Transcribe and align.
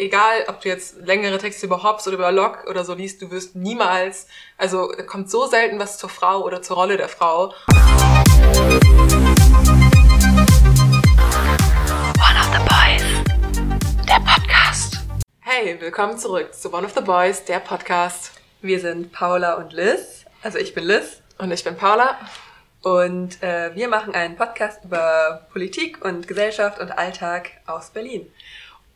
egal, 0.00 0.44
ob 0.48 0.62
du 0.62 0.68
jetzt 0.68 0.96
längere 1.04 1.36
Texte 1.38 1.66
über 1.66 1.82
Hobbes 1.82 2.06
oder 2.06 2.16
über 2.16 2.32
Locke 2.32 2.68
oder 2.68 2.84
so 2.84 2.94
liest, 2.94 3.20
du 3.20 3.30
wirst 3.30 3.54
niemals, 3.54 4.26
also 4.56 4.88
kommt 5.06 5.30
so 5.30 5.46
selten 5.46 5.78
was 5.78 5.98
zur 5.98 6.08
Frau 6.08 6.42
oder 6.42 6.62
zur 6.62 6.76
Rolle 6.76 6.96
der 6.96 7.10
Frau. 7.10 7.52
One 7.68 7.84
of 12.38 12.48
the 12.50 12.62
Boys, 12.66 13.04
der 14.08 14.20
Podcast. 14.20 15.00
Hey, 15.40 15.78
willkommen 15.78 16.16
zurück 16.16 16.54
zu 16.54 16.72
One 16.72 16.86
of 16.86 16.94
the 16.94 17.02
Boys, 17.02 17.44
der 17.44 17.60
Podcast. 17.60 18.32
Wir 18.62 18.80
sind 18.80 19.12
Paula 19.12 19.54
und 19.54 19.74
Liz. 19.74 20.24
Also 20.42 20.56
ich 20.56 20.74
bin 20.74 20.84
Liz. 20.84 21.20
Und 21.36 21.50
ich 21.52 21.62
bin 21.62 21.76
Paula. 21.76 22.16
Und 22.82 23.42
äh, 23.42 23.74
wir 23.74 23.88
machen 23.88 24.14
einen 24.14 24.36
Podcast 24.36 24.84
über 24.84 25.46
Politik 25.52 26.02
und 26.02 26.26
Gesellschaft 26.26 26.80
und 26.80 26.90
Alltag 26.90 27.50
aus 27.66 27.90
Berlin. 27.90 28.26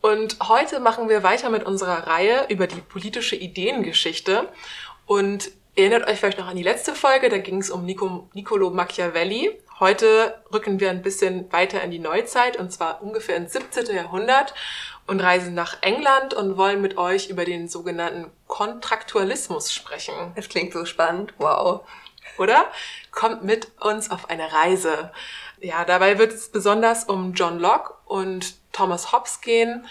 Und 0.05 0.37
heute 0.47 0.79
machen 0.79 1.09
wir 1.09 1.23
weiter 1.23 1.49
mit 1.49 1.63
unserer 1.63 2.05
Reihe 2.05 2.45
über 2.49 2.67
die 2.67 2.79
politische 2.79 3.35
Ideengeschichte. 3.35 4.47
Und 5.07 5.49
erinnert 5.75 6.07
euch 6.07 6.19
vielleicht 6.19 6.37
noch 6.37 6.45
an 6.45 6.55
die 6.55 6.61
letzte 6.61 6.93
Folge, 6.93 7.27
da 7.27 7.39
ging 7.39 7.57
es 7.57 7.71
um 7.71 7.85
Nico, 7.85 8.29
Niccolo 8.33 8.69
Machiavelli. 8.69 9.59
Heute 9.79 10.39
rücken 10.53 10.79
wir 10.79 10.91
ein 10.91 11.01
bisschen 11.01 11.51
weiter 11.51 11.81
in 11.81 11.89
die 11.89 11.97
Neuzeit, 11.97 12.55
und 12.57 12.71
zwar 12.71 13.01
ungefähr 13.01 13.35
ins 13.35 13.53
17. 13.53 13.95
Jahrhundert 13.95 14.53
und 15.07 15.21
reisen 15.21 15.55
nach 15.55 15.81
England 15.81 16.35
und 16.35 16.55
wollen 16.55 16.81
mit 16.81 16.99
euch 16.99 17.29
über 17.29 17.43
den 17.43 17.67
sogenannten 17.67 18.29
Kontraktualismus 18.45 19.73
sprechen. 19.73 20.13
Es 20.35 20.49
klingt 20.49 20.73
so 20.73 20.85
spannend, 20.85 21.33
wow. 21.39 21.81
Oder? 22.37 22.67
Kommt 23.09 23.43
mit 23.43 23.71
uns 23.81 24.11
auf 24.11 24.29
eine 24.29 24.53
Reise. 24.53 25.11
Ja, 25.65 25.83
dabei 25.83 26.19
wird 26.19 26.31
es 26.31 26.49
besonders 26.49 27.05
um 27.05 27.33
John 27.33 27.57
Locke 27.57 27.95
und 28.05 28.53
Thomas 28.71 29.11
Hobbes 29.11 29.41
gehen. 29.41 29.83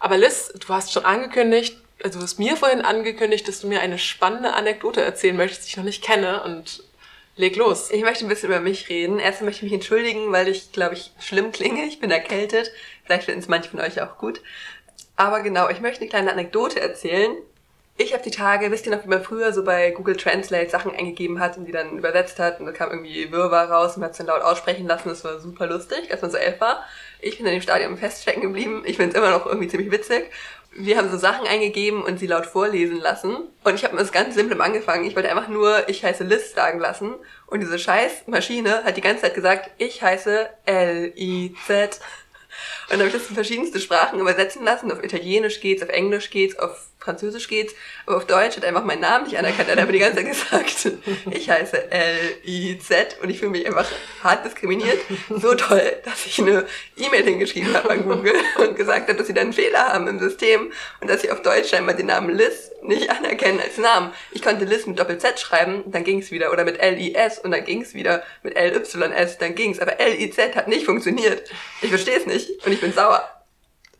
Aber 0.00 0.18
Liz, 0.18 0.52
du 0.58 0.74
hast 0.74 0.92
schon 0.92 1.04
angekündigt, 1.04 1.80
also 2.02 2.18
du 2.18 2.24
hast 2.24 2.40
mir 2.40 2.56
vorhin 2.56 2.80
angekündigt, 2.80 3.46
dass 3.46 3.60
du 3.60 3.68
mir 3.68 3.80
eine 3.80 4.00
spannende 4.00 4.54
Anekdote 4.54 5.02
erzählen 5.02 5.36
möchtest, 5.36 5.62
die 5.62 5.68
ich 5.68 5.76
noch 5.76 5.84
nicht 5.84 6.02
kenne 6.02 6.42
und 6.42 6.82
leg 7.36 7.54
los. 7.54 7.92
Ich 7.92 8.02
möchte 8.02 8.26
ein 8.26 8.28
bisschen 8.28 8.48
über 8.48 8.58
mich 8.58 8.88
reden. 8.88 9.20
Erstmal 9.20 9.50
möchte 9.50 9.64
ich 9.64 9.70
mich 9.70 9.80
entschuldigen, 9.80 10.32
weil 10.32 10.48
ich, 10.48 10.72
glaube 10.72 10.96
ich, 10.96 11.12
schlimm 11.20 11.52
klinge. 11.52 11.84
Ich 11.84 12.00
bin 12.00 12.10
erkältet. 12.10 12.72
Vielleicht 13.04 13.26
finden 13.26 13.38
es 13.38 13.46
manche 13.46 13.70
von 13.70 13.78
euch 13.78 14.02
auch 14.02 14.18
gut. 14.18 14.40
Aber 15.14 15.42
genau, 15.42 15.68
ich 15.68 15.80
möchte 15.80 16.00
eine 16.00 16.10
kleine 16.10 16.32
Anekdote 16.32 16.80
erzählen. 16.80 17.36
Ich 18.02 18.14
habe 18.14 18.22
die 18.22 18.30
Tage, 18.30 18.70
wisst 18.70 18.86
ihr 18.86 18.96
noch, 18.96 19.04
wie 19.04 19.10
man 19.10 19.22
früher 19.22 19.52
so 19.52 19.62
bei 19.62 19.90
Google 19.90 20.16
Translate 20.16 20.70
Sachen 20.70 20.90
eingegeben 20.90 21.38
hat 21.38 21.58
und 21.58 21.66
die 21.66 21.72
dann 21.72 21.98
übersetzt 21.98 22.38
hat 22.38 22.58
und 22.58 22.64
da 22.64 22.72
kam 22.72 22.88
irgendwie 22.88 23.30
Wirrwarr 23.30 23.70
raus 23.70 23.92
und 23.94 24.00
man 24.00 24.06
hat 24.06 24.12
es 24.12 24.16
dann 24.16 24.26
laut 24.26 24.40
aussprechen 24.40 24.86
lassen. 24.86 25.10
Das 25.10 25.22
war 25.22 25.38
super 25.38 25.66
lustig, 25.66 26.10
als 26.10 26.22
man 26.22 26.30
so 26.30 26.38
elf 26.38 26.58
war. 26.62 26.82
Ich 27.20 27.36
bin 27.36 27.44
in 27.44 27.52
dem 27.52 27.60
Stadion 27.60 27.98
feststecken 27.98 28.40
geblieben. 28.40 28.84
Ich 28.86 28.96
finde 28.96 29.10
es 29.10 29.18
immer 29.18 29.30
noch 29.30 29.44
irgendwie 29.44 29.68
ziemlich 29.68 29.90
witzig. 29.90 30.30
Wir 30.72 30.96
haben 30.96 31.10
so 31.10 31.18
Sachen 31.18 31.46
eingegeben 31.46 32.02
und 32.02 32.18
sie 32.18 32.26
laut 32.26 32.46
vorlesen 32.46 33.00
lassen. 33.00 33.36
Und 33.64 33.74
ich 33.74 33.84
habe 33.84 33.94
mit 33.94 34.02
das 34.02 34.12
ganz 34.12 34.34
Simplem 34.34 34.62
angefangen. 34.62 35.04
Ich 35.04 35.14
wollte 35.14 35.28
einfach 35.30 35.48
nur, 35.48 35.86
ich 35.90 36.02
heiße 36.02 36.24
Liz 36.24 36.54
sagen 36.54 36.80
lassen. 36.80 37.16
Und 37.48 37.60
diese 37.60 37.78
scheiß 37.78 38.28
Maschine 38.28 38.82
hat 38.82 38.96
die 38.96 39.02
ganze 39.02 39.24
Zeit 39.24 39.34
gesagt, 39.34 39.72
ich 39.76 40.00
heiße 40.00 40.48
L-I-Z. 40.64 42.00
Und 42.84 42.92
dann 42.92 43.00
habe 43.00 43.08
ich 43.08 43.14
das 43.14 43.28
in 43.28 43.34
verschiedenste 43.34 43.78
Sprachen 43.78 44.20
übersetzen 44.20 44.64
lassen. 44.64 44.90
Auf 44.90 45.04
Italienisch 45.04 45.60
geht's, 45.60 45.82
auf 45.82 45.90
Englisch 45.90 46.30
geht's, 46.30 46.58
auf 46.58 46.89
Französisch 47.00 47.48
geht's, 47.48 47.74
aber 48.04 48.18
auf 48.18 48.26
Deutsch 48.26 48.56
hat 48.56 48.64
einfach 48.64 48.84
meinen 48.84 49.00
Namen 49.00 49.24
nicht 49.24 49.38
anerkannt. 49.38 49.68
Er 49.68 49.76
hat 49.76 49.82
aber 49.82 49.92
die 49.92 49.98
ganze 49.98 50.16
Zeit 50.16 50.26
gesagt, 50.26 50.88
ich 51.30 51.48
heiße 51.48 51.90
L-I-Z 51.90 53.16
und 53.22 53.30
ich 53.30 53.38
fühle 53.38 53.52
mich 53.52 53.66
einfach 53.66 53.86
hart 54.22 54.44
diskriminiert. 54.44 54.98
So 55.30 55.54
toll, 55.54 55.96
dass 56.04 56.26
ich 56.26 56.38
eine 56.40 56.66
E-Mail 56.96 57.24
hingeschrieben 57.24 57.74
habe 57.74 57.90
an 57.90 58.04
Google 58.04 58.34
und 58.58 58.76
gesagt 58.76 59.08
habe, 59.08 59.16
dass 59.16 59.26
sie 59.26 59.34
da 59.34 59.40
einen 59.40 59.54
Fehler 59.54 59.88
haben 59.88 60.08
im 60.08 60.18
System 60.18 60.72
und 61.00 61.08
dass 61.08 61.22
sie 61.22 61.30
auf 61.30 61.40
Deutsch 61.40 61.70
scheinbar 61.70 61.94
den 61.94 62.06
Namen 62.06 62.36
Liz 62.36 62.70
nicht 62.82 63.10
anerkennen 63.10 63.60
als 63.60 63.78
Namen. 63.78 64.12
Ich 64.32 64.42
konnte 64.42 64.64
Liz 64.64 64.86
mit 64.86 64.98
Doppel-Z 64.98 65.40
schreiben, 65.40 65.84
dann 65.86 66.04
ging's 66.04 66.30
wieder. 66.30 66.52
Oder 66.52 66.64
mit 66.64 66.78
L-I-S 66.78 67.38
und 67.38 67.52
dann 67.52 67.64
ging's 67.64 67.94
wieder. 67.94 68.22
Mit 68.42 68.56
L-Y-S, 68.56 69.38
dann 69.38 69.54
ging's. 69.54 69.78
Aber 69.78 69.98
L-I-Z 69.98 70.56
hat 70.56 70.68
nicht 70.68 70.84
funktioniert. 70.84 71.50
Ich 71.80 71.88
verstehe 71.88 72.16
es 72.16 72.26
nicht 72.26 72.66
und 72.66 72.72
ich 72.72 72.80
bin 72.80 72.92
sauer 72.92 73.39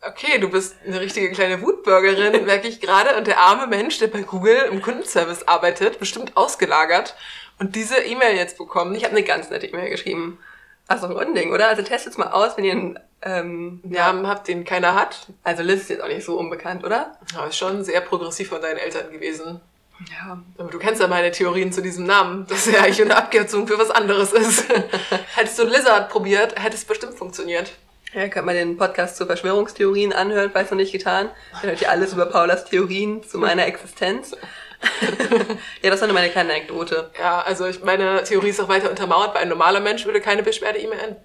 okay, 0.01 0.39
du 0.39 0.49
bist 0.49 0.75
eine 0.85 0.99
richtige 0.99 1.31
kleine 1.31 1.61
Wutbürgerin, 1.61 2.45
merke 2.45 2.67
ich 2.67 2.81
gerade. 2.81 3.17
Und 3.17 3.27
der 3.27 3.39
arme 3.39 3.67
Mensch, 3.67 3.99
der 3.99 4.07
bei 4.07 4.21
Google 4.21 4.69
im 4.71 4.81
Kundenservice 4.81 5.47
arbeitet, 5.47 5.99
bestimmt 5.99 6.35
ausgelagert 6.35 7.15
und 7.59 7.75
diese 7.75 7.97
E-Mail 7.97 8.35
jetzt 8.35 8.57
bekommen. 8.57 8.95
Ich 8.95 9.03
habe 9.03 9.15
eine 9.15 9.23
ganz 9.23 9.49
nette 9.49 9.67
E-Mail 9.67 9.89
geschrieben. 9.89 10.39
Also 10.87 11.07
ein 11.07 11.13
Unding, 11.13 11.53
oder? 11.53 11.67
Also 11.67 11.83
testet's 11.83 12.17
mal 12.17 12.31
aus, 12.31 12.57
wenn 12.57 12.65
ihr 12.65 12.71
einen 12.71 12.99
ähm, 13.21 13.79
Namen 13.83 14.27
habt, 14.27 14.47
den 14.47 14.65
keiner 14.65 14.95
hat. 14.95 15.27
Also 15.43 15.63
Liz 15.63 15.81
ist 15.81 15.89
jetzt 15.89 16.03
auch 16.03 16.07
nicht 16.07 16.25
so 16.25 16.37
unbekannt, 16.37 16.83
oder? 16.83 17.17
Ja, 17.33 17.45
ist 17.45 17.57
schon 17.57 17.83
sehr 17.83 18.01
progressiv 18.01 18.49
von 18.49 18.61
deinen 18.61 18.77
Eltern 18.77 19.11
gewesen. 19.11 19.61
Ja. 20.09 20.41
Aber 20.57 20.69
du 20.69 20.79
kennst 20.79 20.99
ja 20.99 21.07
meine 21.07 21.31
Theorien 21.31 21.71
zu 21.71 21.81
diesem 21.81 22.05
Namen, 22.05 22.47
dass 22.47 22.67
er 22.67 22.83
eigentlich 22.83 23.01
eine 23.01 23.15
Abkürzung 23.15 23.67
für 23.67 23.77
was 23.77 23.91
anderes 23.91 24.33
ist. 24.33 24.65
Hättest 25.35 25.59
du 25.59 25.63
Lizard 25.65 26.09
probiert, 26.09 26.61
hätte 26.61 26.75
es 26.75 26.85
bestimmt 26.85 27.13
funktioniert. 27.13 27.71
Ja, 28.13 28.27
könnt 28.27 28.45
man 28.45 28.55
den 28.55 28.77
Podcast 28.77 29.15
zu 29.15 29.25
Verschwörungstheorien 29.25 30.11
anhören, 30.11 30.51
falls 30.51 30.69
noch 30.69 30.77
nicht 30.77 30.91
getan. 30.91 31.29
Dann 31.53 31.69
hört 31.69 31.81
ihr 31.81 31.89
alles 31.89 32.13
über 32.13 32.25
Paulas 32.25 32.65
Theorien 32.65 33.23
zu 33.23 33.37
meiner 33.37 33.65
Existenz. 33.65 34.35
ja, 35.81 35.89
das 35.89 36.01
war 36.01 36.07
nur 36.07 36.15
meine 36.15 36.29
kleine 36.29 36.51
Anekdote. 36.51 37.09
Ja, 37.17 37.41
also 37.41 37.65
ich, 37.67 37.83
meine 37.83 38.23
Theorie 38.23 38.49
ist 38.49 38.59
auch 38.59 38.67
weiter 38.67 38.89
untermauert, 38.89 39.33
weil 39.33 39.43
ein 39.43 39.49
normaler 39.49 39.79
Mensch 39.79 40.05
würde 40.05 40.21
keine 40.21 40.43
Beschwerde-E-Mail 40.43 40.99
an 40.99 41.15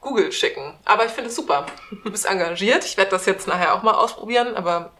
Google 0.00 0.30
schicken. 0.30 0.78
Aber 0.84 1.06
ich 1.06 1.12
finde 1.12 1.30
es 1.30 1.36
super. 1.36 1.66
Du 2.04 2.10
bist 2.10 2.26
engagiert. 2.26 2.84
Ich 2.84 2.96
werde 2.96 3.10
das 3.10 3.26
jetzt 3.26 3.48
nachher 3.48 3.74
auch 3.74 3.82
mal 3.82 3.94
ausprobieren, 3.94 4.54
aber 4.54 4.92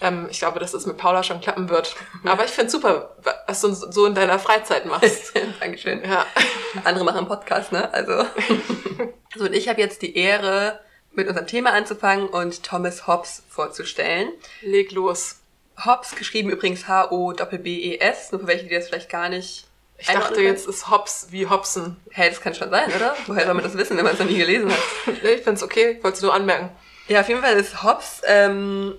ähm, 0.00 0.28
ich 0.30 0.38
glaube, 0.38 0.60
dass 0.60 0.74
es 0.74 0.86
mit 0.86 0.96
Paula 0.96 1.22
schon 1.22 1.40
klappen 1.40 1.68
wird. 1.68 1.94
Aber 2.24 2.44
ich 2.44 2.50
finde 2.50 2.66
es 2.66 2.72
super, 2.72 3.16
was 3.46 3.60
du 3.60 3.72
so 3.72 4.06
in 4.06 4.14
deiner 4.14 4.38
Freizeit 4.38 4.86
machst. 4.86 5.34
Dankeschön. 5.60 6.02
Ja. 6.04 6.24
Andere 6.84 7.04
machen 7.04 7.26
Podcast, 7.26 7.72
ne? 7.72 7.92
Also. 7.92 8.24
so, 9.36 9.44
und 9.44 9.54
ich 9.54 9.68
habe 9.68 9.80
jetzt 9.80 10.02
die 10.02 10.16
Ehre, 10.16 10.80
mit 11.16 11.28
unserem 11.28 11.46
Thema 11.46 11.72
anzufangen 11.72 12.28
und 12.28 12.62
Thomas 12.62 13.06
Hobbes 13.06 13.42
vorzustellen. 13.48 14.30
Leg 14.62 14.92
los. 14.92 15.36
Hobbes, 15.84 16.14
geschrieben 16.16 16.50
übrigens 16.50 16.88
H-O-B-B-E-S, 16.88 18.32
nur 18.32 18.40
für 18.40 18.46
welche, 18.46 18.66
die 18.66 18.74
das 18.74 18.88
vielleicht 18.88 19.10
gar 19.10 19.28
nicht 19.28 19.66
ich 19.98 20.08
dachte, 20.08 20.42
jetzt 20.42 20.68
ist 20.68 20.90
Hobbs 20.90 21.28
wie 21.30 21.46
Hobson. 21.46 21.96
Hä, 22.10 22.22
hey, 22.22 22.30
das 22.30 22.40
kann 22.40 22.54
schon 22.54 22.70
sein, 22.70 22.92
oder? 22.94 23.16
Woher 23.26 23.46
soll 23.46 23.54
man 23.54 23.64
das 23.64 23.76
wissen, 23.76 23.96
wenn 23.96 24.04
man 24.04 24.12
es 24.12 24.18
noch 24.18 24.26
nie 24.26 24.36
gelesen 24.36 24.70
hat? 24.70 24.78
ich 25.22 25.42
find's 25.42 25.62
okay, 25.62 25.96
ich 25.96 26.04
wollte 26.04 26.16
es 26.16 26.22
nur 26.22 26.34
anmerken. 26.34 26.70
Ja, 27.08 27.20
auf 27.20 27.28
jeden 27.28 27.40
Fall 27.40 27.56
ist 27.56 27.82
Hobbes 27.82 28.20
ähm, 28.26 28.94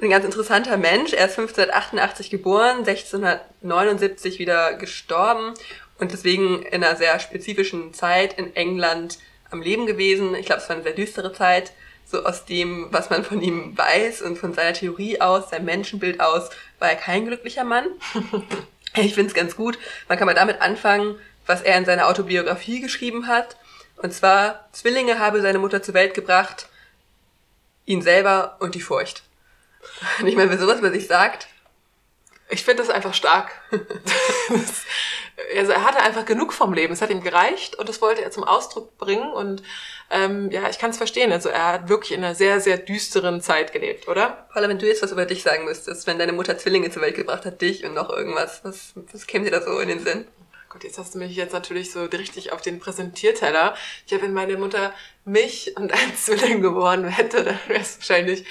ein 0.00 0.10
ganz 0.10 0.24
interessanter 0.24 0.76
Mensch. 0.76 1.12
Er 1.12 1.26
ist 1.26 1.38
1588 1.38 2.30
geboren, 2.30 2.78
1679 2.78 4.38
wieder 4.38 4.74
gestorben 4.74 5.54
und 5.98 6.12
deswegen 6.12 6.62
in 6.62 6.82
einer 6.82 6.96
sehr 6.96 7.18
spezifischen 7.20 7.92
Zeit 7.92 8.38
in 8.38 8.56
England 8.56 9.18
am 9.52 9.62
Leben 9.62 9.86
gewesen. 9.86 10.34
Ich 10.34 10.46
glaube, 10.46 10.62
es 10.62 10.68
war 10.68 10.76
eine 10.76 10.82
sehr 10.82 10.92
düstere 10.92 11.32
Zeit. 11.32 11.72
So 12.04 12.24
aus 12.24 12.44
dem, 12.44 12.88
was 12.90 13.10
man 13.10 13.24
von 13.24 13.40
ihm 13.40 13.76
weiß 13.76 14.22
und 14.22 14.36
von 14.36 14.52
seiner 14.54 14.72
Theorie 14.72 15.20
aus, 15.20 15.50
seinem 15.50 15.66
Menschenbild 15.66 16.20
aus, 16.20 16.50
war 16.78 16.90
er 16.90 16.96
kein 16.96 17.26
glücklicher 17.26 17.64
Mann. 17.64 17.86
ich 18.96 19.14
finde 19.14 19.28
es 19.28 19.34
ganz 19.34 19.56
gut. 19.56 19.78
Man 20.08 20.18
kann 20.18 20.26
mal 20.26 20.34
damit 20.34 20.60
anfangen, 20.60 21.16
was 21.46 21.62
er 21.62 21.78
in 21.78 21.84
seiner 21.84 22.08
Autobiografie 22.08 22.80
geschrieben 22.80 23.28
hat. 23.28 23.56
Und 23.96 24.12
zwar, 24.12 24.68
Zwillinge 24.72 25.18
habe 25.18 25.40
seine 25.40 25.58
Mutter 25.58 25.82
zur 25.82 25.94
Welt 25.94 26.14
gebracht, 26.14 26.66
ihn 27.86 28.02
selber 28.02 28.56
und 28.60 28.74
die 28.74 28.80
Furcht. 28.80 29.22
Und 30.20 30.26
ich 30.28 30.36
meine, 30.36 30.50
wenn 30.50 30.58
sowas 30.58 30.78
über 30.78 30.90
sich 30.90 31.06
sagt, 31.06 31.48
ich 32.48 32.64
finde 32.64 32.82
das 32.82 32.90
einfach 32.90 33.14
stark. 33.14 33.50
also 35.56 35.72
er 35.72 35.84
hatte 35.84 36.00
einfach 36.00 36.24
genug 36.24 36.52
vom 36.52 36.72
Leben. 36.72 36.92
Es 36.92 37.02
hat 37.02 37.10
ihm 37.10 37.22
gereicht 37.22 37.76
und 37.76 37.88
das 37.88 38.00
wollte 38.00 38.22
er 38.22 38.30
zum 38.30 38.44
Ausdruck 38.44 38.96
bringen. 38.98 39.32
Und 39.32 39.62
ähm, 40.10 40.50
ja, 40.50 40.68
ich 40.68 40.78
kann 40.78 40.90
es 40.90 40.96
verstehen. 40.96 41.32
Also 41.32 41.48
er 41.48 41.66
hat 41.72 41.88
wirklich 41.88 42.12
in 42.12 42.24
einer 42.24 42.34
sehr, 42.34 42.60
sehr 42.60 42.78
düsteren 42.78 43.40
Zeit 43.40 43.72
gelebt, 43.72 44.08
oder? 44.08 44.46
Paula, 44.52 44.68
wenn 44.68 44.78
du 44.78 44.86
jetzt 44.86 45.02
was 45.02 45.12
über 45.12 45.26
dich 45.26 45.42
sagen 45.42 45.64
müsstest, 45.64 46.06
wenn 46.06 46.18
deine 46.18 46.32
Mutter 46.32 46.58
Zwillinge 46.58 46.90
zur 46.90 47.02
Welt 47.02 47.14
gebracht 47.14 47.44
hat, 47.44 47.60
dich 47.60 47.84
und 47.84 47.94
noch 47.94 48.10
irgendwas, 48.10 48.64
was, 48.64 48.92
was 49.12 49.26
käme 49.26 49.44
dir 49.44 49.50
da 49.50 49.62
so 49.62 49.78
in 49.78 49.88
den 49.88 50.04
Sinn? 50.04 50.26
Gott, 50.68 50.84
jetzt 50.84 50.98
hast 50.98 51.14
du 51.14 51.18
mich 51.18 51.36
jetzt 51.36 51.52
natürlich 51.52 51.92
so 51.92 52.04
richtig 52.04 52.52
auf 52.52 52.62
den 52.62 52.80
Präsentierteller. 52.80 53.74
Ich 54.06 54.12
habe, 54.14 54.22
wenn 54.22 54.32
meine 54.32 54.56
Mutter 54.56 54.94
mich 55.24 55.76
und 55.76 55.92
ein 55.92 56.16
Zwilling 56.16 56.62
geboren 56.62 57.04
hätte, 57.04 57.44
dann 57.44 57.58
wäre 57.68 57.80
es 57.80 57.98
wahrscheinlich 57.98 58.46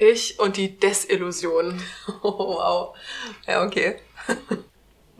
ich 0.00 0.38
und 0.38 0.56
die 0.56 0.78
Desillusion. 0.78 1.80
Oh, 2.22 2.56
wow. 2.56 2.96
Ja, 3.46 3.64
okay. 3.64 3.96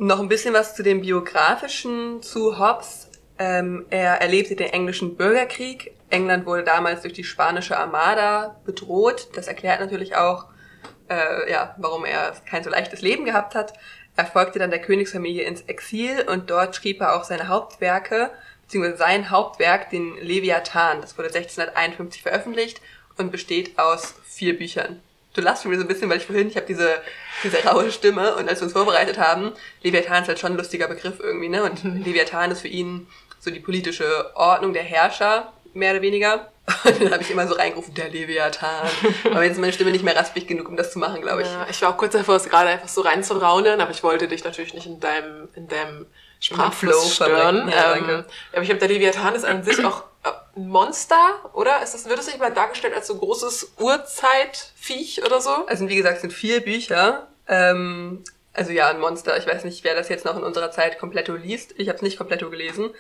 Noch 0.03 0.19
ein 0.19 0.29
bisschen 0.29 0.55
was 0.55 0.75
zu 0.75 0.83
dem 0.83 1.03
biografischen 1.03 2.23
zu 2.23 2.59
Hobbes. 2.59 3.11
Ähm, 3.39 3.85
er 3.91 4.23
erlebte 4.23 4.57
den 4.57 4.73
englischen 4.73 5.15
Bürgerkrieg. 5.15 5.93
England 6.09 6.47
wurde 6.47 6.65
damals 6.65 7.03
durch 7.03 7.13
die 7.13 7.23
spanische 7.23 7.77
Armada 7.77 8.59
bedroht. 8.65 9.29
Das 9.35 9.47
erklärt 9.47 9.79
natürlich 9.79 10.17
auch, 10.17 10.47
äh, 11.11 11.53
ja, 11.53 11.75
warum 11.77 12.07
er 12.07 12.33
kein 12.47 12.65
so 12.65 12.71
leichtes 12.71 13.03
Leben 13.03 13.27
gehabt 13.27 13.55
hat. 13.55 13.75
Er 14.17 14.25
folgte 14.25 14.59
dann 14.59 14.71
der 14.71 14.81
Königsfamilie 14.81 15.43
ins 15.43 15.61
Exil 15.67 16.25
und 16.27 16.49
dort 16.49 16.75
schrieb 16.75 17.03
er 17.03 17.15
auch 17.15 17.25
seine 17.25 17.49
Hauptwerke, 17.49 18.31
beziehungsweise 18.63 18.97
sein 18.97 19.29
Hauptwerk, 19.29 19.91
den 19.91 20.17
Leviathan. 20.17 21.03
Das 21.03 21.19
wurde 21.19 21.29
1651 21.29 22.23
veröffentlicht 22.23 22.81
und 23.19 23.31
besteht 23.31 23.79
aus 23.79 24.15
vier 24.25 24.57
Büchern. 24.57 25.03
Du 25.35 25.41
lachst 25.41 25.63
schon 25.63 25.71
wieder 25.71 25.81
so 25.81 25.87
ein 25.87 25.89
bisschen, 25.89 26.11
weil 26.11 26.19
ich 26.19 26.27
vorhin, 26.27 26.49
ich 26.49 26.57
habe 26.57 26.67
diese, 26.67 27.01
diese 27.45 27.65
raue 27.65 27.93
Stimme 27.93 28.35
und 28.35 28.49
als 28.49 28.61
wir 28.61 28.65
uns 28.65 28.73
vorbereitet 28.73 29.19
haben, 29.19 29.53
Leviathan 29.83 30.23
ist 30.23 30.29
halt 30.29 30.39
schon 30.39 30.53
ein 30.53 30.57
lustiger 30.57 30.89
Begriff 30.89 31.21
irgendwie, 31.21 31.49
ne? 31.49 31.63
Und 31.63 31.85
Leviathan 32.05 32.51
ist 32.51 32.63
für 32.63 32.69
ihn 32.69 33.07
so 33.39 33.51
die 33.51 33.61
politische 33.61 34.35
Ordnung 34.35 34.73
der 34.73 34.83
Herrscher, 34.83 35.53
mehr 35.73 35.93
oder 35.93 36.03
weniger. 36.03 36.51
Und 36.85 37.01
dann 37.01 37.13
habe 37.13 37.23
ich 37.23 37.31
immer 37.31 37.49
so 37.49 37.55
reingerufen, 37.55 37.95
der 37.95 38.11
Leviathan. 38.11 38.89
Aber 39.25 39.43
jetzt 39.43 39.55
ist 39.55 39.61
meine 39.61 39.73
Stimme 39.73 39.91
nicht 39.91 40.05
mehr 40.05 40.15
raspig 40.15 40.47
genug, 40.47 40.69
um 40.69 40.77
das 40.77 40.93
zu 40.93 40.99
machen, 40.99 41.21
glaube 41.21 41.43
ich. 41.43 41.49
Ja, 41.49 41.67
ich 41.69 41.81
war 41.83 41.91
auch 41.91 41.97
kurz 41.97 42.13
davor, 42.13 42.37
es 42.37 42.49
gerade 42.49 42.69
einfach 42.69 42.89
so 42.89 43.01
reinzuraunen, 43.01 43.81
aber 43.81 43.91
ich 43.91 44.03
wollte 44.03 44.29
dich 44.29 44.45
natürlich 44.45 44.75
nicht 44.75 44.87
in 44.87 45.01
deinem, 45.01 45.49
in 45.55 45.67
deinem 45.67 46.07
Sprachfluss 46.39 47.17
Flow 47.17 47.27
stören. 47.27 47.69
Ja, 47.69 47.97
ähm, 47.97 48.25
aber 48.53 48.63
ich 48.63 48.69
glaube, 48.69 48.79
der 48.79 48.89
Leviathan 48.89 49.35
ist 49.35 49.45
an 49.45 49.65
sich 49.65 49.85
auch 49.85 50.05
Monster, 50.55 51.51
oder? 51.55 51.83
Ist 51.83 51.95
das, 51.95 52.09
wird 52.09 52.19
es 52.19 52.27
nicht 52.27 52.39
mal 52.39 52.53
dargestellt 52.53 52.95
als 52.95 53.07
so 53.07 53.17
großes 53.17 53.73
Urzeitviech 53.79 55.25
oder 55.25 55.41
so? 55.41 55.67
Also 55.67 55.89
wie 55.89 55.97
gesagt, 55.97 56.17
es 56.17 56.21
sind 56.23 56.33
vier 56.33 56.61
Bücher. 56.61 57.29
Ähm, 57.49 58.25
also 58.53 58.73
ja, 58.73 58.89
ein 58.89 59.01
Monster. 59.01 59.37
Ich 59.39 59.47
weiß 59.47 59.65
nicht, 59.65 59.85
wer 59.85 59.95
das 59.95 60.09
jetzt 60.09 60.25
noch 60.25 60.37
in 60.37 60.43
unserer 60.43 60.71
Zeit 60.71 60.99
kompletto 60.99 61.35
liest. 61.35 61.75
Ich 61.77 61.89
habe 61.89 61.97
es 61.97 62.03
nicht 62.03 62.19
kompletto 62.19 62.51
gelesen. 62.51 62.91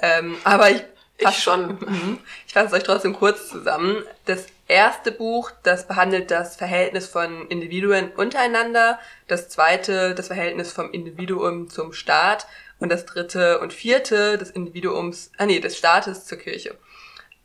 Ähm, 0.00 0.36
aber 0.44 0.70
ich 0.70 0.82
Ich 1.18 1.38
schon. 1.38 1.78
Mhm. 1.80 2.18
Ich 2.46 2.52
fasse 2.52 2.66
es 2.68 2.72
euch 2.72 2.82
trotzdem 2.82 3.14
kurz 3.14 3.48
zusammen. 3.48 4.02
Das 4.24 4.46
erste 4.66 5.12
Buch, 5.12 5.50
das 5.62 5.86
behandelt 5.86 6.30
das 6.30 6.56
Verhältnis 6.56 7.06
von 7.06 7.46
Individuen 7.48 8.10
untereinander. 8.12 8.98
Das 9.28 9.48
zweite, 9.48 10.14
das 10.14 10.28
Verhältnis 10.28 10.72
vom 10.72 10.90
Individuum 10.90 11.68
zum 11.70 11.92
Staat. 11.92 12.46
Und 12.80 12.90
das 12.90 13.06
dritte 13.06 13.60
und 13.60 13.72
vierte 13.72 14.36
des 14.36 14.50
Individuums, 14.50 15.30
ah 15.38 15.46
nee, 15.46 15.60
des 15.60 15.76
Staates 15.78 16.26
zur 16.26 16.38
Kirche. 16.38 16.76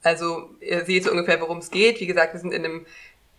Also 0.04 0.50
ihr 0.62 0.86
seht 0.86 1.04
so 1.04 1.12
ungefähr, 1.12 1.42
worum 1.42 1.58
es 1.58 1.72
geht. 1.72 2.00
Wie 2.00 2.08
gesagt, 2.08 2.34
wir 2.34 2.40
sind 2.40 2.54
in 2.54 2.66
einem 2.66 2.86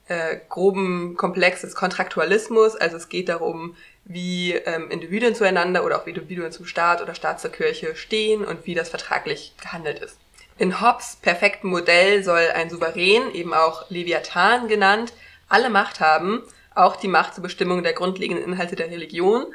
äh, 0.08 0.38
groben 0.48 1.16
Komplex 1.16 1.62
des 1.62 1.74
Kontraktualismus. 1.74 2.76
Also 2.76 2.96
es 2.96 3.08
geht 3.08 3.28
darum, 3.28 3.76
wie 4.04 4.52
ähm, 4.52 4.90
Individuen 4.90 5.34
zueinander 5.34 5.84
oder 5.84 6.00
auch 6.00 6.06
Individuen 6.06 6.52
zum 6.52 6.66
Staat 6.66 7.00
oder 7.00 7.14
Staat 7.14 7.40
zur 7.40 7.52
Kirche 7.52 7.94
stehen 7.96 8.44
und 8.44 8.66
wie 8.66 8.74
das 8.74 8.88
vertraglich 8.88 9.54
gehandelt 9.60 10.00
ist. 10.00 10.18
In 10.58 10.82
Hobbes 10.82 11.16
perfektem 11.22 11.70
Modell 11.70 12.22
soll 12.22 12.48
ein 12.54 12.68
Souverän, 12.68 13.32
eben 13.32 13.54
auch 13.54 13.88
Leviathan 13.88 14.68
genannt, 14.68 15.14
alle 15.48 15.70
Macht 15.70 16.00
haben, 16.00 16.42
auch 16.74 16.96
die 16.96 17.08
Macht 17.08 17.34
zur 17.34 17.42
Bestimmung 17.42 17.82
der 17.82 17.94
grundlegenden 17.94 18.44
Inhalte 18.44 18.76
der 18.76 18.90
Religion. 18.90 19.46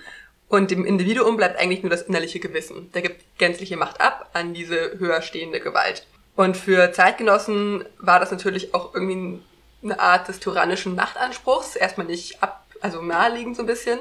Und 0.48 0.72
dem 0.72 0.86
Individuum 0.86 1.38
bleibt 1.38 1.60
eigentlich 1.60 1.84
nur 1.84 1.90
das 1.90 2.04
innerliche 2.04 2.40
Gewissen. 2.40 2.92
Der 2.94 3.02
gibt 3.02 3.38
gänzliche 3.38 3.78
Macht 3.78 4.00
ab 4.00 4.30
an 4.34 4.54
diese 4.54 4.98
höher 4.98 5.22
stehende 5.22 5.60
Gewalt. 5.60 6.08
Und 6.36 6.58
für 6.58 6.92
Zeitgenossen 6.92 7.86
war 8.00 8.20
das 8.20 8.32
natürlich 8.32 8.74
auch 8.74 8.94
irgendwie 8.94 9.42
eine 9.84 10.00
Art 10.00 10.28
des 10.28 10.40
tyrannischen 10.40 10.96
Machtanspruchs. 10.96 11.76
Erstmal 11.76 12.08
nicht 12.08 12.44
ab, 12.44 12.66
also 12.82 13.02
naheliegend 13.02 13.56
so 13.56 13.64
ein 13.64 13.68
bisschen. 13.68 14.00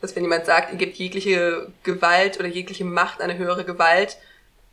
Dass 0.00 0.14
wenn 0.14 0.22
jemand 0.22 0.46
sagt, 0.46 0.72
ihr 0.72 0.78
gebt 0.78 0.96
jegliche 0.96 1.72
Gewalt 1.82 2.38
oder 2.38 2.48
jegliche 2.48 2.84
Macht 2.84 3.20
eine 3.20 3.38
höhere 3.38 3.64
Gewalt, 3.64 4.18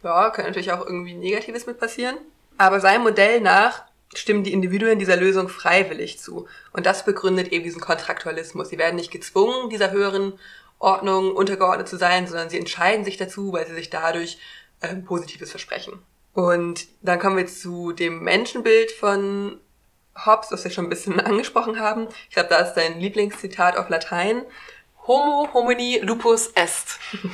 ja, 0.03 0.30
kann 0.30 0.45
natürlich 0.45 0.71
auch 0.71 0.86
irgendwie 0.86 1.13
Negatives 1.13 1.65
mit 1.65 1.80
passieren. 1.80 2.18
Aber 2.57 2.80
seinem 2.80 3.04
Modell 3.04 3.39
nach 3.39 3.83
stimmen 4.13 4.44
die 4.44 4.54
Individuen 4.54 5.00
dieser 5.00 5.15
Lösung 5.15 5.47
freiwillig 5.47 6.19
zu. 6.19 6.47
Und 6.74 6.86
das 6.86 7.06
begründet 7.06 7.51
eben 7.51 7.63
diesen 7.63 7.81
Kontraktualismus. 7.81 8.69
Sie 8.69 8.77
werden 8.77 8.97
nicht 8.97 9.12
gezwungen, 9.12 9.69
dieser 9.69 9.92
höheren 9.92 10.33
Ordnung 10.80 11.33
untergeordnet 11.36 11.88
zu 11.88 11.97
sein, 11.97 12.27
sondern 12.27 12.50
sie 12.50 12.57
entscheiden 12.57 13.06
sich 13.06 13.18
dazu, 13.18 13.54
weil 13.54 13.68
sie 13.68 13.75
sich 13.75 13.89
dadurch 13.89 14.38
ähm, 14.81 15.06
Positives 15.06 15.51
versprechen. 15.51 16.00
Und 16.33 16.88
dann 17.01 17.19
kommen 17.19 17.38
wir 17.38 17.48
zu 17.48 17.92
dem 17.92 18.24
Menschenbild 18.24 18.92
von 18.92 19.60
Hobbes, 20.25 20.50
das 20.50 20.63
wir 20.63 20.72
schon 20.72 20.86
ein 20.86 20.89
bisschen 20.89 21.19
angesprochen 21.19 21.80
haben. 21.80 22.07
Ich 22.30 22.36
glaube, 22.36 22.50
da 22.50 22.60
ist 22.60 22.74
dein 22.74 23.00
Lieblingszitat 23.00 23.78
auf 23.78 23.89
Latein. 23.89 24.44
Homo 25.07 25.50
homini 25.54 26.00
lupus 26.01 26.48
est. 26.56 27.00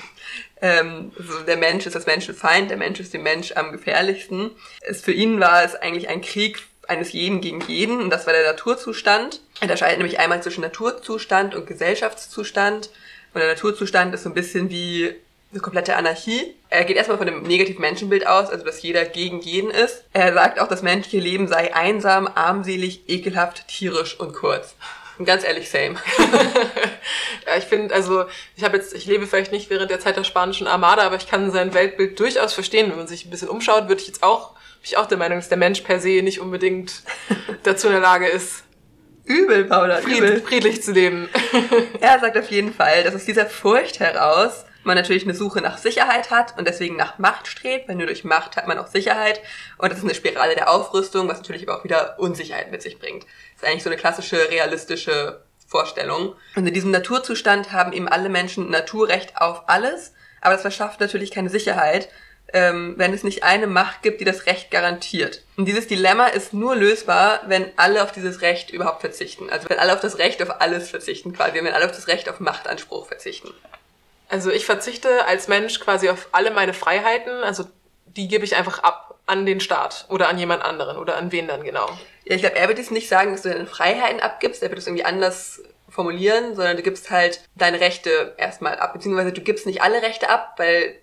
Ähm, 0.60 1.12
so 1.18 1.42
der 1.42 1.58
Mensch 1.58 1.86
ist 1.86 1.96
das 1.96 2.08
Menschenfeind, 2.08 2.72
der 2.72 2.78
Mensch 2.78 3.00
ist 3.00 3.14
dem 3.14 3.22
Mensch 3.22 3.52
am 3.56 3.72
gefährlichsten. 3.72 4.50
Es, 4.82 5.02
für 5.02 5.12
ihn 5.12 5.40
war 5.40 5.64
es 5.64 5.76
eigentlich 5.76 6.10
ein 6.10 6.22
Krieg 6.22 6.64
eines 6.88 7.12
jeden 7.12 7.42
gegen 7.42 7.62
jeden 7.62 8.02
und 8.02 8.10
das 8.10 8.26
war 8.26 8.34
der 8.34 8.52
Naturzustand. 8.52 9.42
Er 9.60 9.64
unterscheidet 9.64 10.00
nämlich 10.00 10.20
einmal 10.20 10.42
zwischen 10.42 10.62
Naturzustand 10.62 11.54
und 11.54 11.68
Gesellschaftszustand. 11.68 12.90
Und 13.34 13.42
der 13.42 13.50
Naturzustand 13.50 14.16
ist 14.16 14.24
so 14.24 14.30
ein 14.30 14.34
bisschen 14.34 14.72
wie 14.72 15.16
eine 15.52 15.62
komplette 15.62 15.96
Anarchie. 15.96 16.56
Er 16.70 16.84
geht 16.84 16.98
erstmal 16.98 17.18
von 17.18 17.28
dem 17.28 17.44
negativen 17.44 17.82
Menschenbild 17.82 18.28
aus, 18.28 18.50
also 18.50 18.66
dass 18.66 18.82
jeder 18.82 19.06
gegen 19.06 19.40
jeden 19.40 19.72
ist. 19.72 20.04
Er 20.14 20.34
sagt 20.34 20.60
auch, 20.60 20.68
das 20.68 20.82
menschliche 20.82 21.24
Leben 21.24 21.48
sei 21.48 21.74
einsam, 21.74 22.28
armselig, 22.28 23.08
ekelhaft, 23.08 23.68
tierisch 23.68 24.20
und 24.20 24.34
kurz. 24.34 24.76
Und 25.18 25.26
ganz 25.26 25.44
ehrlich, 25.44 25.70
same. 25.70 25.96
Ja, 27.48 27.56
ich 27.56 27.64
finde, 27.64 27.96
also 27.96 28.26
ich 28.58 28.64
habe 28.66 28.76
jetzt, 28.76 28.94
ich 28.94 29.06
lebe 29.06 29.26
vielleicht 29.26 29.54
nicht 29.54 29.70
während 29.70 29.90
der 29.90 30.02
Zeit 30.02 30.18
der 30.18 30.26
spanischen 30.26 30.68
Armada, 30.68 31.04
aber 31.04 31.16
ich 31.16 31.30
kann 31.30 31.50
sein 31.50 31.74
Weltbild 31.74 32.20
durchaus 32.20 32.54
verstehen. 32.54 32.90
Wenn 32.90 32.98
man 32.98 33.08
sich 33.08 33.26
ein 33.26 33.30
bisschen 33.30 33.48
umschaut, 33.48 33.88
würde 33.88 34.02
ich 34.02 34.08
jetzt 34.08 34.22
auch, 34.22 34.52
bin 34.52 34.84
ich 34.84 34.98
auch 34.98 35.06
der 35.06 35.18
Meinung, 35.18 35.38
dass 35.38 35.48
der 35.48 35.58
Mensch 35.58 35.80
per 35.80 36.02
se 36.02 36.22
nicht 36.22 36.42
unbedingt 36.42 37.04
dazu 37.64 37.88
in 37.88 37.94
der 37.94 38.02
Lage 38.02 38.28
ist, 38.28 38.64
Übel, 39.24 39.66
Paula, 39.66 40.00
übel. 40.02 40.14
fried, 40.14 40.46
friedlich 40.46 40.84
zu 40.84 40.92
leben. 40.94 41.30
Er 42.00 42.20
sagt 42.20 42.38
auf 42.38 42.50
jeden 42.50 42.74
Fall, 42.74 43.04
dass 43.04 43.14
aus 43.14 43.26
dieser 43.26 43.46
Furcht 43.46 44.00
heraus 44.00 44.66
man 44.88 44.95
natürlich 44.95 45.24
eine 45.24 45.36
Suche 45.36 45.62
nach 45.62 45.78
Sicherheit 45.78 46.31
hat 46.31 46.57
und 46.57 46.68
deswegen 46.68 46.95
nach 46.95 47.19
Macht 47.19 47.48
strebt, 47.48 47.88
weil 47.88 47.95
nur 47.95 48.07
durch 48.07 48.24
Macht 48.24 48.57
hat 48.57 48.68
man 48.68 48.80
auch 48.80 48.88
Sicherheit. 48.88 49.42
Und 49.78 49.92
das 49.92 50.00
ist 50.00 50.06
eine 50.06 50.16
Spirale 50.16 50.56
der 50.56 50.69
Aufrüstung, 50.72 51.28
was 51.28 51.38
natürlich 51.38 51.68
aber 51.68 51.80
auch 51.80 51.84
wieder 51.84 52.19
Unsicherheit 52.19 52.72
mit 52.72 52.81
sich 52.81 52.98
bringt. 52.98 53.24
Das 53.24 53.63
ist 53.63 53.68
eigentlich 53.68 53.84
so 53.84 53.89
eine 53.89 53.98
klassische 53.98 54.50
realistische 54.50 55.44
Vorstellung. 55.68 56.36
Und 56.56 56.66
in 56.66 56.74
diesem 56.74 56.92
Naturzustand 56.92 57.72
haben 57.72 57.94
eben 57.94 58.07
alle 58.07 58.30
Menschen 58.30 58.72
Naturrecht 58.72 59.38
auf 59.38 59.68
alles, 59.68 60.13
aber 60.42 60.54
das 60.54 60.62
verschafft 60.62 61.00
natürlich 61.00 61.31
keine 61.31 61.50
Sicherheit, 61.50 62.10
ähm, 62.54 62.94
wenn 62.98 63.13
es 63.13 63.24
nicht 63.24 63.44
eine 63.44 63.68
Macht 63.68 64.01
gibt, 64.04 64.22
die 64.22 64.25
das 64.25 64.45
Recht 64.45 64.72
garantiert. 64.72 65.44
Und 65.57 65.66
dieses 65.66 65.88
Dilemma 65.88 66.28
ist 66.28 66.54
nur 66.54 66.75
lösbar, 66.75 67.42
wenn 67.48 67.72
alle 67.75 68.04
auf 68.04 68.13
dieses 68.13 68.42
Recht 68.42 68.72
überhaupt 68.72 69.01
verzichten. 69.01 69.50
Also 69.50 69.69
wenn 69.69 69.80
alle 69.80 69.94
auf 69.94 70.00
das 70.00 70.18
Recht 70.18 70.42
auf 70.42 70.62
alles 70.62 70.89
verzichten 70.89 71.34
quasi, 71.34 71.56
wenn 71.56 71.68
alle 71.68 71.86
auf 71.86 71.92
das 71.92 72.07
Recht 72.07 72.30
auf 72.30 72.39
Machtanspruch 72.39 73.07
verzichten. 73.07 73.50
Also 74.29 74.51
ich 74.51 74.65
verzichte 74.65 75.25
als 75.25 75.47
Mensch 75.47 75.79
quasi 75.79 76.09
auf 76.09 76.29
alle 76.31 76.51
meine 76.51 76.74
Freiheiten, 76.74 77.44
also 77.44 77.65
die 78.06 78.27
gebe 78.27 78.44
ich 78.44 78.56
einfach 78.56 78.83
ab 78.83 79.19
an 79.25 79.45
den 79.45 79.59
Staat 79.59 80.06
oder 80.09 80.29
an 80.29 80.39
jemand 80.39 80.63
anderen 80.63 80.97
oder 80.97 81.18
an 81.18 81.31
wen 81.31 81.47
dann 81.47 81.63
genau. 81.63 81.88
Ja, 82.25 82.35
ich 82.35 82.41
glaube, 82.41 82.56
er 82.56 82.68
wird 82.68 82.79
jetzt 82.79 82.91
nicht 82.91 83.09
sagen, 83.09 83.31
dass 83.31 83.41
du 83.41 83.50
deine 83.50 83.68
Freiheiten 83.68 84.21
abgibst, 84.21 84.63
er 84.63 84.69
wird 84.69 84.79
es 84.79 84.88
irgendwie 84.88 85.06
anders 85.06 85.62
formulieren, 85.89 86.55
sondern 86.55 86.77
du 86.77 86.84
gibst 86.84 87.10
halt 87.10 87.41
deine 87.55 87.79
Rechte 87.79 88.34
erstmal 88.38 88.77
ab, 88.79 88.93
beziehungsweise 88.93 89.31
du 89.31 89.41
gibst 89.41 89.65
nicht 89.65 89.81
alle 89.81 90.01
Rechte 90.01 90.29
ab, 90.29 90.55
weil 90.57 90.96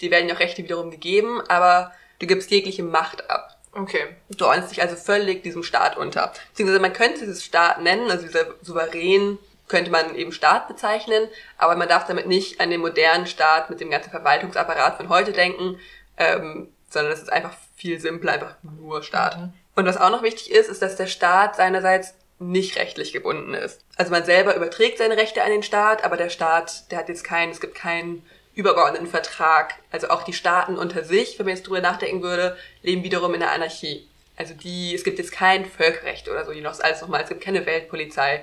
die 0.00 0.10
werden 0.10 0.28
ja 0.28 0.34
auch 0.34 0.40
Rechte 0.40 0.62
wiederum 0.62 0.90
gegeben, 0.90 1.42
aber 1.48 1.92
du 2.18 2.26
gibst 2.26 2.50
jegliche 2.50 2.82
Macht 2.82 3.28
ab. 3.30 3.56
Okay. 3.72 4.16
Du 4.30 4.46
ordnest 4.46 4.72
dich 4.72 4.82
also 4.82 4.96
völlig 4.96 5.42
diesem 5.42 5.62
Staat 5.62 5.96
unter. 5.96 6.32
Beziehungsweise 6.50 6.80
man 6.80 6.92
könnte 6.92 7.20
dieses 7.20 7.44
Staat 7.44 7.80
nennen, 7.80 8.10
also 8.10 8.26
dieser 8.26 8.46
Souverän 8.62 9.38
könnte 9.70 9.90
man 9.90 10.14
eben 10.14 10.32
Staat 10.32 10.68
bezeichnen, 10.68 11.28
aber 11.56 11.76
man 11.76 11.88
darf 11.88 12.06
damit 12.06 12.26
nicht 12.26 12.60
an 12.60 12.70
den 12.70 12.80
modernen 12.80 13.26
Staat 13.26 13.70
mit 13.70 13.80
dem 13.80 13.90
ganzen 13.90 14.10
Verwaltungsapparat 14.10 14.96
von 14.96 15.08
heute 15.08 15.32
denken, 15.32 15.78
ähm, 16.18 16.68
sondern 16.90 17.12
es 17.12 17.22
ist 17.22 17.32
einfach 17.32 17.54
viel 17.76 17.98
simpler, 17.98 18.32
einfach 18.32 18.56
nur 18.62 19.02
Staat. 19.02 19.38
Und 19.76 19.86
was 19.86 19.96
auch 19.96 20.10
noch 20.10 20.22
wichtig 20.22 20.50
ist, 20.50 20.68
ist, 20.68 20.82
dass 20.82 20.96
der 20.96 21.06
Staat 21.06 21.56
seinerseits 21.56 22.14
nicht 22.38 22.76
rechtlich 22.78 23.12
gebunden 23.12 23.54
ist. 23.54 23.84
Also 23.96 24.10
man 24.10 24.24
selber 24.24 24.56
überträgt 24.56 24.98
seine 24.98 25.16
Rechte 25.16 25.42
an 25.42 25.50
den 25.50 25.62
Staat, 25.62 26.04
aber 26.04 26.16
der 26.16 26.30
Staat, 26.30 26.90
der 26.90 26.98
hat 26.98 27.08
jetzt 27.08 27.22
keinen, 27.22 27.52
es 27.52 27.60
gibt 27.60 27.74
keinen 27.74 28.26
übergeordneten 28.54 29.06
Vertrag. 29.06 29.74
Also 29.92 30.08
auch 30.08 30.22
die 30.22 30.32
Staaten 30.32 30.76
unter 30.76 31.04
sich, 31.04 31.38
wenn 31.38 31.46
man 31.46 31.54
jetzt 31.54 31.66
drüber 31.66 31.80
nachdenken 31.80 32.22
würde, 32.22 32.56
leben 32.82 33.04
wiederum 33.04 33.34
in 33.34 33.40
der 33.40 33.52
Anarchie. 33.52 34.08
Also 34.36 34.54
die, 34.54 34.94
es 34.94 35.04
gibt 35.04 35.18
jetzt 35.18 35.32
kein 35.32 35.66
Völkerrecht 35.66 36.28
oder 36.28 36.46
so, 36.46 36.52
die 36.52 36.62
noch 36.62 36.78
alles 36.80 37.02
nochmal, 37.02 37.22
es 37.22 37.28
gibt 37.28 37.42
keine 37.42 37.66
Weltpolizei, 37.66 38.42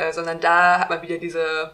äh, 0.00 0.12
sondern 0.12 0.40
da 0.40 0.80
hat 0.80 0.90
man 0.90 1.02
wieder 1.02 1.18
diese, 1.18 1.72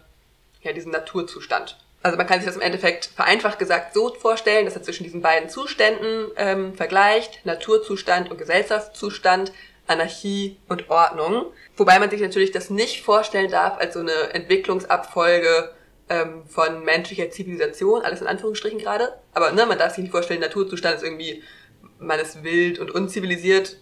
ja, 0.62 0.72
diesen 0.72 0.90
Naturzustand. 0.90 1.78
Also 2.02 2.16
man 2.16 2.26
kann 2.26 2.38
sich 2.38 2.46
das 2.46 2.56
im 2.56 2.62
Endeffekt 2.62 3.06
vereinfacht 3.06 3.58
gesagt 3.58 3.94
so 3.94 4.12
vorstellen, 4.14 4.64
dass 4.64 4.74
er 4.74 4.82
zwischen 4.82 5.04
diesen 5.04 5.22
beiden 5.22 5.48
Zuständen 5.48 6.30
ähm, 6.36 6.74
vergleicht, 6.74 7.44
Naturzustand 7.44 8.30
und 8.30 8.38
Gesellschaftszustand, 8.38 9.52
Anarchie 9.86 10.56
und 10.68 10.90
Ordnung. 10.90 11.46
Wobei 11.76 11.98
man 11.98 12.10
sich 12.10 12.20
natürlich 12.20 12.50
das 12.50 12.70
nicht 12.70 13.02
vorstellen 13.02 13.50
darf 13.50 13.78
als 13.78 13.94
so 13.94 14.00
eine 14.00 14.34
Entwicklungsabfolge 14.34 15.72
ähm, 16.08 16.44
von 16.46 16.84
menschlicher 16.84 17.30
Zivilisation, 17.30 18.02
alles 18.02 18.20
in 18.20 18.26
Anführungsstrichen 18.26 18.78
gerade. 18.78 19.18
Aber 19.34 19.52
ne, 19.52 19.66
man 19.66 19.78
darf 19.78 19.94
sich 19.94 20.02
nicht 20.02 20.10
vorstellen, 20.10 20.40
Naturzustand 20.40 20.96
ist 20.96 21.04
irgendwie, 21.04 21.42
man 21.98 22.18
ist 22.18 22.42
wild 22.42 22.78
und 22.78 22.90
unzivilisiert, 22.90 23.76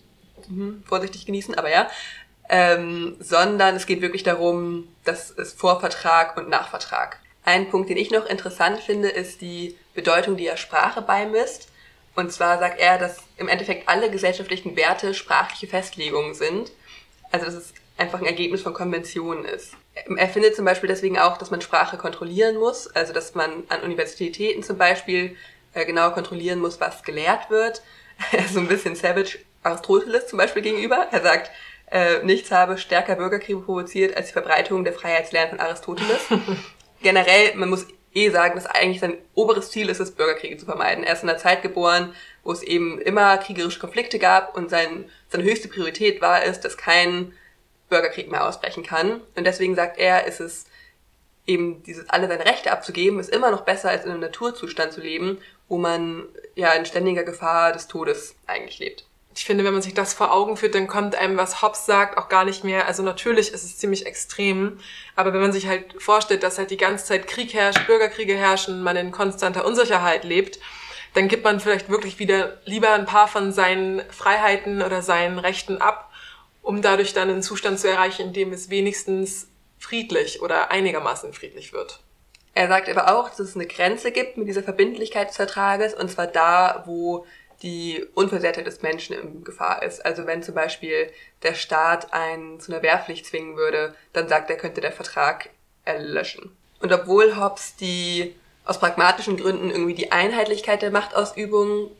mhm, 0.49 0.83
vorsichtig 0.87 1.27
genießen, 1.27 1.55
aber 1.57 1.71
ja. 1.71 1.91
Ähm, 2.49 3.17
sondern 3.21 3.75
es 3.75 3.87
geht 3.87 4.03
wirklich 4.03 4.23
darum, 4.23 4.89
dass 5.05 5.31
es 5.31 5.53
Vorvertrag 5.53 6.37
und 6.37 6.49
Nachvertrag. 6.49 7.19
Ein 7.45 7.71
Punkt, 7.71 7.91
den 7.91 7.97
ich 7.97 8.11
noch 8.11 8.27
interessant 8.27 8.81
finde, 8.81 9.09
ist 9.09 9.41
die 9.41 9.77
Bedeutung, 9.95 10.37
die 10.37 10.47
er 10.47 10.57
Sprache 10.57 11.03
beimisst. 11.03 11.69
Und 12.17 12.33
zwar 12.33 12.59
sagt 12.59 12.81
er, 12.81 12.99
dass 12.99 13.19
im 13.37 13.49
Endeffekt 13.49 13.89
alle 13.89 14.11
gesellschaftlichen 14.11 14.77
Werte 14.77 15.15
sprachliche 15.15 15.67
Festlegungen 15.67 16.35
sind. 16.35 16.71
Also 17.33 17.47
dass 17.47 17.55
es 17.55 17.75
einfach 17.97 18.21
ein 18.21 18.27
Ergebnis 18.27 18.63
von 18.63 18.75
Konventionen 18.75 19.45
ist. 19.45 19.73
Er 19.95 20.29
findet 20.29 20.57
zum 20.57 20.65
Beispiel 20.65 20.89
deswegen 20.89 21.19
auch, 21.19 21.39
dass 21.39 21.51
man 21.51 21.61
Sprache 21.61 21.97
kontrollieren 21.97 22.57
muss, 22.57 22.89
also 22.89 23.13
dass 23.13 23.35
man 23.35 23.65
an 23.69 23.83
Universitäten 23.83 24.63
zum 24.63 24.77
Beispiel 24.77 25.37
äh, 25.73 25.85
genau 25.85 26.11
kontrollieren 26.11 26.59
muss, 26.59 26.81
was 26.81 27.03
gelehrt 27.03 27.51
wird. 27.51 27.83
so 28.53 28.61
ein 28.61 28.69
bisschen 28.69 28.97
savage 28.97 29.39
Aristoteles 29.63 30.29
zum 30.29 30.39
Beispiel 30.39 30.63
gegenüber. 30.63 31.09
Er 31.11 31.23
sagt, 31.23 31.51
äh, 31.91 32.23
nichts 32.23 32.51
habe 32.51 32.79
stärker 32.79 33.17
Bürgerkriege 33.17 33.61
provoziert 33.61 34.17
als 34.17 34.29
die 34.29 34.33
Verbreitung 34.33 34.85
der 34.85 34.93
Freiheitslehren 34.93 35.51
von 35.51 35.61
Aristoteles. 35.61 36.21
Generell, 37.03 37.55
man 37.55 37.71
muss 37.71 37.87
eh 38.15 38.31
sagen, 38.31 38.55
dass 38.55 38.67
eigentlich 38.67 39.01
sein 39.01 39.19
oberes 39.35 39.71
Ziel 39.71 39.89
ist 39.89 40.01
es, 40.01 40.13
Bürgerkriege 40.13 40.57
zu 40.57 40.65
vermeiden. 40.65 41.05
Er 41.05 41.13
ist 41.13 41.23
in 41.23 41.29
einer 41.29 41.39
Zeit 41.39 41.63
geboren, 41.63 42.15
wo 42.43 42.53
es 42.53 42.63
eben 42.63 43.01
immer 43.01 43.37
kriegerische 43.39 43.81
Konflikte 43.81 44.19
gab 44.19 44.57
und 44.57 44.71
sein, 44.71 45.11
seine 45.29 45.45
höchste 45.45 45.69
Priorität 45.69 46.21
war 46.21 46.45
es, 46.45 46.61
dass 46.61 46.77
kein 46.77 47.33
Bürgerkrieg 47.89 48.31
mehr 48.31 48.47
ausbrechen 48.47 48.85
kann. 48.85 49.21
Und 49.37 49.45
deswegen 49.45 49.75
sagt 49.75 49.99
er, 49.99 50.27
ist 50.27 50.41
es 50.41 50.67
eben 51.47 51.83
dieses 51.83 52.09
alle 52.09 52.29
seine 52.29 52.47
Rechte 52.47 52.73
abzugeben, 52.73 53.21
ist 53.21 53.31
immer 53.35 53.51
noch 53.51 53.63
besser 53.63 53.91
als 53.91 54.05
in 54.05 54.11
einem 54.11 54.21
Naturzustand 54.21 54.93
zu 54.93 55.01
leben, 55.01 55.39
wo 55.69 55.77
man 55.77 56.25
ja 56.55 56.73
in 56.73 56.87
ständiger 56.87 57.25
Gefahr 57.25 57.73
des 57.73 57.89
Todes 57.89 58.37
eigentlich 58.47 58.79
lebt 58.79 59.07
ich 59.37 59.45
finde, 59.45 59.65
wenn 59.65 59.73
man 59.73 59.83
sich 59.83 59.95
das 59.95 60.15
vor 60.15 60.33
Augen 60.33 60.57
führt, 60.57 60.75
dann 60.75 60.87
kommt 60.87 61.17
einem, 61.17 61.37
was 61.37 61.61
Hobbes 61.61 61.87
sagt, 61.87 62.19
auch 62.19 62.29
gar 62.29 62.45
nicht 62.45 62.63
mehr. 62.63 62.87
Also 62.87 63.03
natürlich 63.03 63.53
ist 63.53 63.65
es 63.65 63.77
ziemlich 63.79 64.07
extrem, 64.07 64.79
aber 65.17 65.33
wenn 65.33 65.41
man 65.41 65.53
sich 65.53 65.67
halt 65.67 66.01
vorstellt, 66.01 66.43
dass 66.43 66.59
halt 66.59 66.71
die 66.71 66.77
ganze 66.77 67.05
Zeit 67.05 67.27
Krieg 67.27 67.53
herrscht, 67.53 67.87
Bürgerkriege 67.87 68.37
herrschen, 68.37 68.83
man 68.83 68.97
in 68.97 69.11
konstanter 69.11 69.65
Unsicherheit 69.65 70.25
lebt, 70.25 70.61
dann 71.15 71.29
gibt 71.29 71.45
man 71.45 71.61
vielleicht 71.61 71.89
wirklich 71.89 72.19
wieder 72.19 72.59
lieber 72.65 72.91
ein 72.91 73.07
paar 73.07 73.29
von 73.29 73.53
seinen 73.53 74.03
Freiheiten 74.11 74.83
oder 74.83 75.03
seinen 75.03 75.39
Rechten 75.39 75.79
ab, 75.79 76.13
um 76.63 76.81
dadurch 76.81 77.13
dann 77.13 77.29
einen 77.29 77.43
Zustand 77.43 77.79
zu 77.81 77.89
erreichen, 77.89 78.29
in 78.29 78.33
dem 78.33 78.53
es 78.53 78.71
wenigstens 78.71 79.49
friedlich 79.79 80.43
oder 80.43 80.71
einigermaßen 80.71 81.33
friedlich 81.33 81.73
wird. 81.73 82.01
Er 82.55 82.69
sagt 82.69 82.89
aber 82.89 83.17
auch, 83.17 83.31
dass 83.31 83.41
es 83.41 83.57
eine 83.57 83.67
Grenze 83.67 84.13
gibt 84.13 84.37
mit 84.37 84.47
dieser 84.47 84.63
Verbindlichkeit 84.63 85.29
des 85.29 85.37
Vertrages, 85.37 85.93
und 85.93 86.09
zwar 86.11 86.29
da, 86.29 86.85
wo 86.87 87.27
die 87.63 88.05
Unversehrtheit 88.15 88.67
des 88.67 88.83
Menschen 88.83 89.17
in 89.17 89.45
Gefahr 89.45 89.83
ist. 89.83 90.05
Also 90.05 90.27
wenn 90.27 90.43
zum 90.43 90.55
Beispiel 90.55 91.11
der 91.43 91.55
Staat 91.55 92.13
einen 92.13 92.61
zu 92.61 92.73
einer 92.73 92.83
Wehrpflicht 92.83 93.27
zwingen 93.27 93.57
würde, 93.57 93.95
dann 94.13 94.29
sagt 94.29 94.51
er, 94.51 94.57
könnte 94.57 94.81
der 94.81 94.93
Vertrag 94.93 95.51
erlöschen. 95.85 96.57
Und 96.81 96.93
obwohl 96.93 97.37
Hobbes 97.37 97.77
die 97.77 98.35
aus 98.65 98.79
pragmatischen 98.79 99.37
Gründen 99.37 99.71
irgendwie 99.71 99.95
die 99.95 100.13
Einheitlichkeit 100.13 100.83
der 100.83 100.91
Machtausübung 100.91 101.91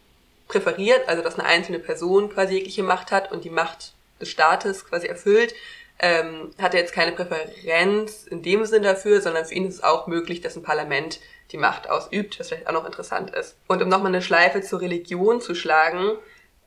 präferiert, 0.49 1.09
also 1.09 1.23
dass 1.23 1.39
eine 1.39 1.49
einzelne 1.49 1.79
Person 1.79 2.31
quasi 2.31 2.55
jegliche 2.55 2.83
Macht 2.83 3.13
hat 3.13 3.33
und 3.33 3.45
die 3.45 3.51
Macht 3.51 3.93
des 4.21 4.31
Staates 4.31 4.85
quasi 4.87 5.07
erfüllt, 5.07 5.55
ähm, 5.99 6.51
hat 6.61 6.75
er 6.75 6.81
jetzt 6.81 6.93
keine 6.93 7.13
Präferenz 7.13 8.25
in 8.25 8.43
dem 8.43 8.65
Sinn 8.67 8.83
dafür, 8.83 9.21
sondern 9.21 9.45
für 9.45 9.55
ihn 9.55 9.69
ist 9.69 9.75
es 9.75 9.85
auch 9.85 10.07
möglich, 10.07 10.41
dass 10.41 10.57
ein 10.57 10.63
Parlament 10.63 11.21
die 11.53 11.59
Macht 11.59 11.89
ausübt, 11.89 12.39
was 12.39 12.49
vielleicht 12.49 12.67
auch 12.67 12.73
noch 12.73 12.87
interessant 12.87 13.31
ist. 13.31 13.57
Und 13.69 13.83
um 13.83 13.89
nochmal 13.89 14.09
eine 14.09 14.23
Schleife 14.23 14.63
zur 14.63 14.81
Religion 14.81 15.41
zu 15.41 15.55
schlagen, 15.55 16.13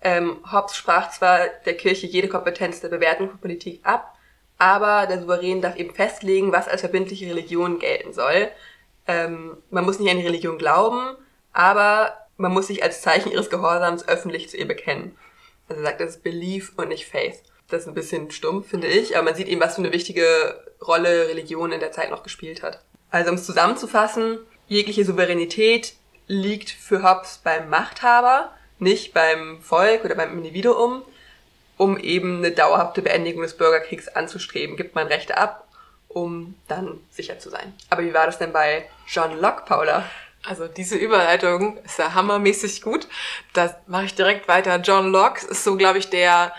ähm, 0.02 0.38
Hobbes 0.52 0.76
sprach 0.76 1.12
zwar 1.12 1.48
der 1.66 1.76
Kirche 1.76 2.08
jede 2.08 2.28
Kompetenz 2.28 2.82
der 2.82 2.90
Bewertung 2.90 3.30
von 3.30 3.40
Politik 3.40 3.80
ab, 3.84 4.16
aber 4.58 5.08
der 5.08 5.20
Souverän 5.20 5.62
darf 5.62 5.76
eben 5.76 5.94
festlegen, 5.94 6.52
was 6.52 6.68
als 6.68 6.82
verbindliche 6.82 7.28
Religion 7.28 7.80
gelten 7.80 8.14
soll. 8.14 8.50
Ähm, 9.08 9.58
man 9.70 9.86
muss 9.86 10.00
nicht 10.00 10.12
an 10.12 10.18
die 10.18 10.26
Religion 10.26 10.58
glauben, 10.58 11.16
aber 11.54 12.14
man 12.38 12.52
muss 12.52 12.68
sich 12.68 12.84
als 12.84 13.02
Zeichen 13.02 13.32
ihres 13.32 13.50
Gehorsams 13.50 14.08
öffentlich 14.08 14.50
zu 14.50 14.58
ihr 14.58 14.68
bekennen. 14.68 15.18
Also 15.70 15.82
er 15.82 15.88
sagt, 15.88 16.02
das 16.02 16.10
ist 16.12 16.24
Belief 16.24 16.74
und 16.78 16.90
nicht 16.90 17.08
Faith. 17.08 17.42
Das 17.68 17.82
ist 17.82 17.88
ein 17.88 17.94
bisschen 17.94 18.32
stumpf, 18.32 18.70
finde 18.70 18.88
ich, 18.88 19.16
aber 19.16 19.26
man 19.26 19.36
sieht 19.36 19.48
eben, 19.48 19.60
was 19.60 19.76
für 19.76 19.82
eine 19.82 19.92
wichtige 19.92 20.64
Rolle 20.86 21.28
Religion 21.28 21.72
in 21.72 21.80
der 21.80 21.92
Zeit 21.92 22.12
noch 22.12 22.24
gespielt 22.24 22.64
hat. 22.64 22.82
Also 23.10 23.30
um 23.30 23.36
es 23.36 23.46
zusammenzufassen, 23.46 24.40
jegliche 24.68 25.06
Souveränität 25.06 25.94
liegt 26.28 26.70
für 26.70 27.04
Hobbes 27.04 27.40
beim 27.44 27.70
Machthaber, 27.70 28.52
nicht 28.80 29.14
beim 29.14 29.62
Volk 29.62 30.06
oder 30.06 30.16
beim 30.16 30.38
Individuum. 30.38 31.04
Um 31.78 31.98
eben 31.98 32.38
eine 32.38 32.52
dauerhafte 32.52 33.04
Beendigung 33.04 33.44
des 33.44 33.56
Bürgerkriegs 33.56 34.08
anzustreben, 34.08 34.78
gibt 34.78 34.96
man 34.96 35.08
Rechte 35.08 35.38
ab, 35.38 35.68
um 36.08 36.56
dann 36.68 37.00
sicher 37.12 37.38
zu 37.38 37.52
sein. 37.52 37.74
Aber 37.92 38.02
wie 38.02 38.16
war 38.16 38.26
das 38.26 38.40
denn 38.40 38.52
bei 38.52 38.90
John 39.08 39.40
Locke, 39.40 39.64
Paula? 39.66 40.04
Also 40.44 40.68
diese 40.68 40.96
Überleitung 40.96 41.78
ist 41.84 42.00
ja 42.00 42.14
hammermäßig 42.14 42.82
gut. 42.82 43.08
Da 43.54 43.76
mache 43.86 44.06
ich 44.06 44.16
direkt 44.16 44.48
weiter. 44.48 44.78
John 44.78 45.12
Locke 45.12 45.46
ist 45.46 45.64
so, 45.64 45.76
glaube 45.76 46.00
ich, 46.00 46.10
der 46.10 46.54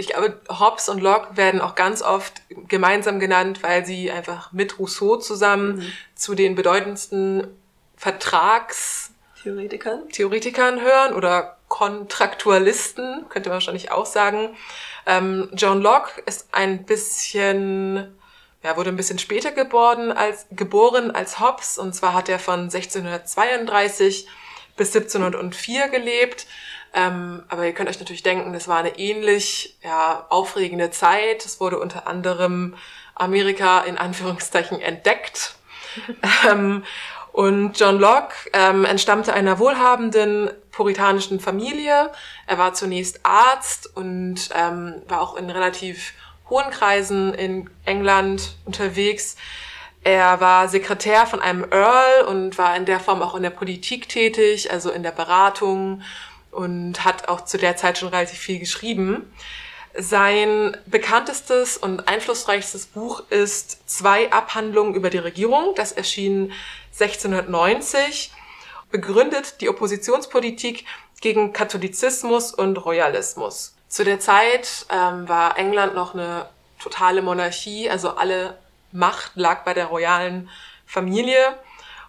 ich 0.00 0.08
glaube, 0.08 0.40
Hobbes 0.48 0.88
und 0.88 1.00
Locke 1.02 1.36
werden 1.36 1.60
auch 1.60 1.74
ganz 1.74 2.00
oft 2.02 2.40
gemeinsam 2.68 3.20
genannt, 3.20 3.62
weil 3.62 3.84
sie 3.84 4.10
einfach 4.10 4.50
mit 4.50 4.78
Rousseau 4.78 5.16
zusammen 5.16 5.76
mhm. 5.76 5.92
zu 6.14 6.34
den 6.34 6.54
bedeutendsten 6.54 7.46
Vertragstheoretikern 7.96 10.08
Theoretikern 10.08 10.80
hören 10.80 11.12
oder 11.14 11.58
Kontraktualisten, 11.68 13.26
könnte 13.28 13.50
man 13.50 13.56
wahrscheinlich 13.56 13.92
auch 13.92 14.06
sagen. 14.06 14.56
Ähm, 15.04 15.50
John 15.52 15.82
Locke 15.82 16.22
ist 16.24 16.48
ein 16.52 16.84
bisschen, 16.84 18.16
ja, 18.62 18.78
wurde 18.78 18.88
ein 18.88 18.96
bisschen 18.96 19.18
später 19.18 19.52
geboren 19.52 20.12
als, 20.12 20.46
geboren 20.50 21.10
als 21.10 21.40
Hobbes, 21.40 21.76
und 21.76 21.94
zwar 21.94 22.14
hat 22.14 22.30
er 22.30 22.38
von 22.38 22.60
1632 22.60 24.26
bis 24.76 24.96
1704 24.96 25.90
gelebt 25.90 26.46
ähm, 26.92 27.44
aber 27.48 27.66
ihr 27.66 27.72
könnt 27.72 27.88
euch 27.88 28.00
natürlich 28.00 28.22
denken, 28.22 28.52
das 28.52 28.66
war 28.66 28.78
eine 28.78 28.98
ähnlich 28.98 29.76
ja, 29.82 30.26
aufregende 30.28 30.90
Zeit. 30.90 31.44
Es 31.44 31.60
wurde 31.60 31.78
unter 31.78 32.06
anderem 32.06 32.74
Amerika 33.14 33.80
in 33.80 33.96
Anführungszeichen 33.96 34.80
entdeckt. 34.80 35.54
ähm, 36.50 36.84
und 37.32 37.78
John 37.78 37.98
Locke 37.98 38.34
ähm, 38.52 38.84
entstammte 38.84 39.32
einer 39.32 39.58
wohlhabenden 39.58 40.50
puritanischen 40.72 41.38
Familie. 41.38 42.10
Er 42.46 42.58
war 42.58 42.74
zunächst 42.74 43.20
Arzt 43.22 43.96
und 43.96 44.48
ähm, 44.54 45.02
war 45.06 45.20
auch 45.20 45.36
in 45.36 45.48
relativ 45.48 46.12
hohen 46.48 46.70
Kreisen 46.70 47.32
in 47.34 47.70
England 47.84 48.56
unterwegs. 48.64 49.36
Er 50.02 50.40
war 50.40 50.68
Sekretär 50.68 51.26
von 51.26 51.40
einem 51.40 51.64
Earl 51.70 52.24
und 52.26 52.58
war 52.58 52.74
in 52.74 52.86
der 52.86 52.98
Form 52.98 53.22
auch 53.22 53.34
in 53.34 53.42
der 53.42 53.50
Politik 53.50 54.08
tätig, 54.08 54.72
also 54.72 54.90
in 54.90 55.02
der 55.02 55.12
Beratung 55.12 56.02
und 56.50 57.04
hat 57.04 57.28
auch 57.28 57.42
zu 57.42 57.58
der 57.58 57.76
Zeit 57.76 57.98
schon 57.98 58.08
relativ 58.08 58.38
viel 58.38 58.58
geschrieben. 58.58 59.32
Sein 59.96 60.76
bekanntestes 60.86 61.76
und 61.76 62.08
einflussreichstes 62.08 62.86
Buch 62.86 63.24
ist 63.30 63.88
Zwei 63.88 64.30
Abhandlungen 64.32 64.94
über 64.94 65.10
die 65.10 65.18
Regierung. 65.18 65.74
Das 65.74 65.92
erschien 65.92 66.52
1690, 66.92 68.32
begründet 68.90 69.60
die 69.60 69.68
Oppositionspolitik 69.68 70.84
gegen 71.20 71.52
Katholizismus 71.52 72.54
und 72.54 72.76
Royalismus. 72.76 73.74
Zu 73.88 74.04
der 74.04 74.20
Zeit 74.20 74.86
ähm, 74.90 75.28
war 75.28 75.58
England 75.58 75.94
noch 75.94 76.14
eine 76.14 76.48
totale 76.78 77.22
Monarchie, 77.22 77.90
also 77.90 78.10
alle 78.10 78.58
Macht 78.92 79.32
lag 79.34 79.64
bei 79.64 79.74
der 79.74 79.86
royalen 79.86 80.48
Familie 80.86 81.58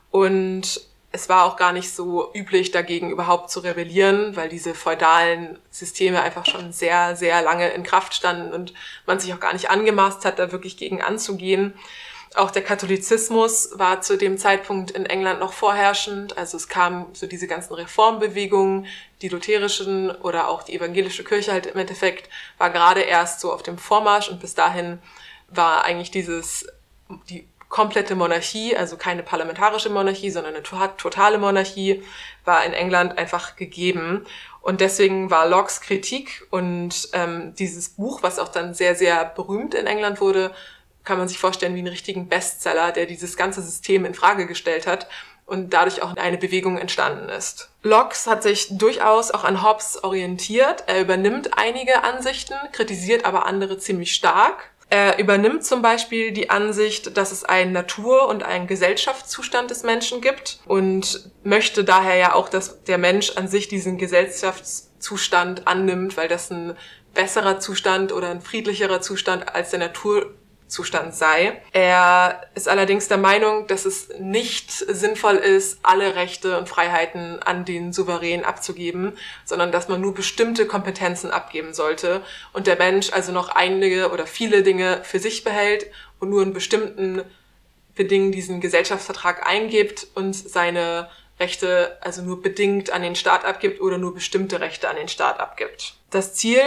und 0.10 0.82
es 1.12 1.28
war 1.28 1.46
auch 1.46 1.58
gar 1.58 1.74
nicht 1.74 1.94
so 1.94 2.32
üblich, 2.34 2.72
dagegen 2.72 3.10
überhaupt 3.10 3.50
zu 3.50 3.60
rebellieren, 3.60 4.36
weil 4.36 4.48
diese 4.48 4.74
feudalen 4.74 5.60
Systeme 5.70 6.22
einfach 6.22 6.46
schon 6.46 6.72
sehr, 6.72 7.16
sehr 7.18 7.42
lange 7.42 7.70
in 7.70 7.84
Kraft 7.84 8.14
standen 8.14 8.54
und 8.54 8.74
man 9.06 9.20
sich 9.20 9.34
auch 9.34 9.40
gar 9.40 9.54
nicht 9.54 9.70
angemaßt 9.70 10.24
hat, 10.24 10.40
da 10.40 10.52
wirklich 10.52 10.78
gegen 10.78 11.02
anzugehen. 11.02 11.74
Auch 12.34 12.50
der 12.50 12.64
Katholizismus 12.64 13.72
war 13.74 14.00
zu 14.02 14.18
dem 14.18 14.38
Zeitpunkt 14.38 14.92
in 14.92 15.06
England 15.06 15.42
noch 15.42 15.52
vorherrschend. 15.52 16.38
Also 16.38 16.56
es 16.56 16.70
kamen 16.70 17.08
so 17.12 17.28
diese 17.28 17.48
ganzen 17.48 17.74
Reformbewegungen, 17.74 18.88
die 19.22 19.28
lutherischen 19.28 20.12
oder 20.12 20.48
auch 20.48 20.64
die 20.64 20.76
evangelische 20.76 21.26
Kirche 21.26 21.52
halt 21.52 21.66
im 21.66 21.78
Endeffekt 21.78 22.30
war 22.58 22.70
gerade 22.70 23.02
erst 23.02 23.42
so 23.42 23.52
auf 23.52 23.64
dem 23.64 23.78
Vormarsch 23.78 24.30
und 24.30 24.40
bis 24.40 24.56
dahin 24.56 25.00
war 25.50 25.84
eigentlich 25.84 26.10
dieses, 26.10 26.68
die 27.30 27.46
komplette 27.72 28.16
Monarchie, 28.16 28.76
also 28.76 28.98
keine 28.98 29.24
parlamentarische 29.24 29.90
Monarchie, 29.90 30.30
sondern 30.30 30.54
eine 30.54 30.64
totale 30.64 31.40
Monarchie, 31.40 32.04
war 32.46 32.64
in 32.64 32.74
England 32.74 33.18
einfach 33.18 33.56
gegeben. 33.56 34.26
Und 34.62 34.82
deswegen 34.82 35.32
war 35.32 35.48
Locke's 35.48 35.82
Kritik 35.82 36.46
und 36.52 37.10
ähm, 37.14 37.56
dieses 37.56 37.90
Buch, 37.90 38.22
was 38.22 38.38
auch 38.38 38.50
dann 38.50 38.76
sehr, 38.76 38.94
sehr 38.94 39.26
berühmt 39.26 39.74
in 39.74 39.88
England 39.88 40.22
wurde, 40.22 40.52
kann 41.04 41.18
man 41.18 41.28
sich 41.28 41.40
vorstellen 41.40 41.74
wie 41.74 41.80
einen 41.80 41.88
richtigen 41.88 42.28
Bestseller, 42.28 42.92
der 42.92 43.08
dieses 43.08 43.38
ganze 43.38 43.64
System 43.64 44.06
in 44.06 44.14
Frage 44.14 44.46
gestellt 44.46 44.86
hat 44.86 45.08
und 45.48 45.74
dadurch 45.74 46.04
auch 46.04 46.16
eine 46.18 46.38
Bewegung 46.38 46.78
entstanden 46.78 47.30
ist. 47.30 47.70
Locke 47.84 48.16
hat 48.26 48.44
sich 48.44 48.78
durchaus 48.78 49.32
auch 49.32 49.44
an 49.44 49.64
Hobbes 49.64 50.04
orientiert. 50.04 50.84
Er 50.88 51.02
übernimmt 51.02 51.58
einige 51.58 52.04
Ansichten, 52.04 52.54
kritisiert 52.74 53.26
aber 53.26 53.46
andere 53.46 53.78
ziemlich 53.80 54.14
stark. 54.14 54.72
Er 54.92 55.20
übernimmt 55.20 55.64
zum 55.64 55.82
Beispiel 55.82 56.34
die 56.34 56.50
Ansicht, 56.50 57.16
dass 57.16 57.32
es 57.32 57.46
einen 57.46 57.72
Natur- 57.72 58.28
und 58.28 58.44
einen 58.44 58.68
Gesellschaftszustand 58.68 59.72
des 59.72 59.84
Menschen 59.84 60.20
gibt 60.20 60.60
und 60.66 61.32
möchte 61.46 61.86
daher 61.86 62.18
ja 62.18 62.36
auch, 62.36 62.50
dass 62.50 62.84
der 62.84 62.98
Mensch 62.98 63.38
an 63.38 63.48
sich 63.48 63.70
diesen 63.70 63.98
Gesellschaftszustand 63.98 65.66
annimmt, 65.66 66.18
weil 66.18 66.28
das 66.28 66.52
ein 66.52 66.76
besserer 67.14 67.62
Zustand 67.62 68.12
oder 68.12 68.32
ein 68.32 68.42
friedlicherer 68.42 69.00
Zustand 69.00 69.56
als 69.56 69.70
der 69.70 69.80
Natur 69.80 70.34
Zustand 70.72 71.14
sei. 71.14 71.62
Er 71.74 72.42
ist 72.56 72.70
allerdings 72.70 73.10
der 73.10 73.18
Meinung, 73.18 73.68
dass 73.68 73.86
es 73.86 74.10
nicht 74.20 74.72
sinnvoll 74.72 75.36
ist, 75.36 75.80
alle 75.84 76.16
Rechte 76.16 76.58
und 76.58 76.70
Freiheiten 76.70 77.40
an 77.44 77.66
den 77.66 77.92
Souverän 77.92 78.46
abzugeben, 78.46 79.18
sondern 79.46 79.72
dass 79.72 79.90
man 79.90 80.00
nur 80.00 80.14
bestimmte 80.14 80.66
Kompetenzen 80.66 81.30
abgeben 81.30 81.74
sollte 81.74 82.22
und 82.54 82.68
der 82.68 82.78
Mensch 82.78 83.12
also 83.12 83.34
noch 83.34 83.50
einige 83.50 84.12
oder 84.12 84.26
viele 84.26 84.64
Dinge 84.64 85.02
für 85.04 85.20
sich 85.20 85.44
behält 85.44 85.88
und 86.20 86.30
nur 86.30 86.42
in 86.42 86.54
bestimmten 86.54 87.24
Bedingungen 87.96 88.32
diesen 88.32 88.62
Gesellschaftsvertrag 88.62 89.46
eingibt 89.48 90.08
und 90.16 90.34
seine 90.34 91.10
Rechte 91.40 91.98
also 92.02 92.22
nur 92.22 92.42
bedingt 92.42 92.92
an 92.92 93.02
den 93.02 93.16
Staat 93.16 93.44
abgibt 93.44 93.82
oder 93.82 93.98
nur 93.98 94.14
bestimmte 94.14 94.62
Rechte 94.62 94.88
an 94.88 94.96
den 94.96 95.10
Staat 95.10 95.40
abgibt. 95.40 95.96
Das 96.12 96.34
Ziel 96.36 96.62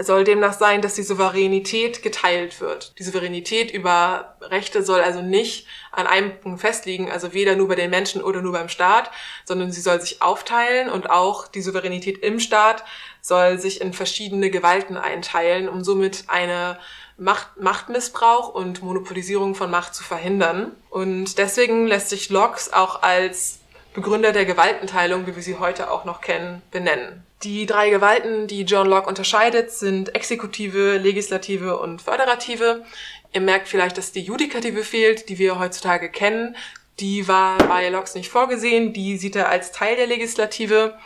soll 0.00 0.22
demnach 0.22 0.52
sein, 0.52 0.80
dass 0.80 0.94
die 0.94 1.02
Souveränität 1.02 2.02
geteilt 2.02 2.60
wird. 2.60 2.98
Die 2.98 3.02
Souveränität 3.02 3.72
über 3.72 4.36
Rechte 4.40 4.82
soll 4.84 5.00
also 5.00 5.22
nicht 5.22 5.66
an 5.90 6.06
einem 6.06 6.38
Punkt 6.38 6.60
festliegen, 6.60 7.10
also 7.10 7.32
weder 7.32 7.56
nur 7.56 7.68
bei 7.68 7.74
den 7.74 7.90
Menschen 7.90 8.22
oder 8.22 8.40
nur 8.40 8.52
beim 8.52 8.68
Staat, 8.68 9.10
sondern 9.44 9.72
sie 9.72 9.80
soll 9.80 10.00
sich 10.00 10.22
aufteilen 10.22 10.88
und 10.88 11.10
auch 11.10 11.48
die 11.48 11.62
Souveränität 11.62 12.18
im 12.18 12.38
Staat 12.38 12.84
soll 13.20 13.58
sich 13.58 13.80
in 13.80 13.92
verschiedene 13.92 14.50
Gewalten 14.50 14.96
einteilen, 14.96 15.68
um 15.68 15.82
somit 15.82 16.24
eine 16.28 16.78
Macht, 17.16 17.60
Machtmissbrauch 17.60 18.54
und 18.54 18.82
Monopolisierung 18.82 19.56
von 19.56 19.70
Macht 19.70 19.96
zu 19.96 20.04
verhindern. 20.04 20.70
Und 20.90 21.36
deswegen 21.38 21.88
lässt 21.88 22.10
sich 22.10 22.30
Locke 22.30 22.60
auch 22.72 23.02
als 23.02 23.58
Begründer 23.92 24.30
der 24.30 24.44
Gewaltenteilung, 24.44 25.26
wie 25.26 25.34
wir 25.34 25.42
sie 25.42 25.58
heute 25.58 25.90
auch 25.90 26.04
noch 26.04 26.20
kennen, 26.20 26.62
benennen. 26.70 27.24
Die 27.44 27.66
drei 27.66 27.90
Gewalten, 27.90 28.48
die 28.48 28.62
John 28.62 28.88
Locke 28.88 29.08
unterscheidet, 29.08 29.70
sind 29.70 30.14
Exekutive, 30.14 30.98
Legislative 30.98 31.78
und 31.78 32.02
Föderative. 32.02 32.84
Ihr 33.32 33.40
merkt 33.40 33.68
vielleicht, 33.68 33.96
dass 33.96 34.10
die 34.10 34.22
Judikative 34.22 34.82
fehlt, 34.82 35.28
die 35.28 35.38
wir 35.38 35.58
heutzutage 35.58 36.10
kennen. 36.10 36.56
Die 36.98 37.28
war 37.28 37.58
bei 37.58 37.88
Locke 37.90 38.18
nicht 38.18 38.28
vorgesehen, 38.28 38.92
die 38.92 39.16
sieht 39.18 39.36
er 39.36 39.48
als 39.48 39.70
Teil 39.70 39.94
der 39.94 40.08
Legislative. 40.08 40.98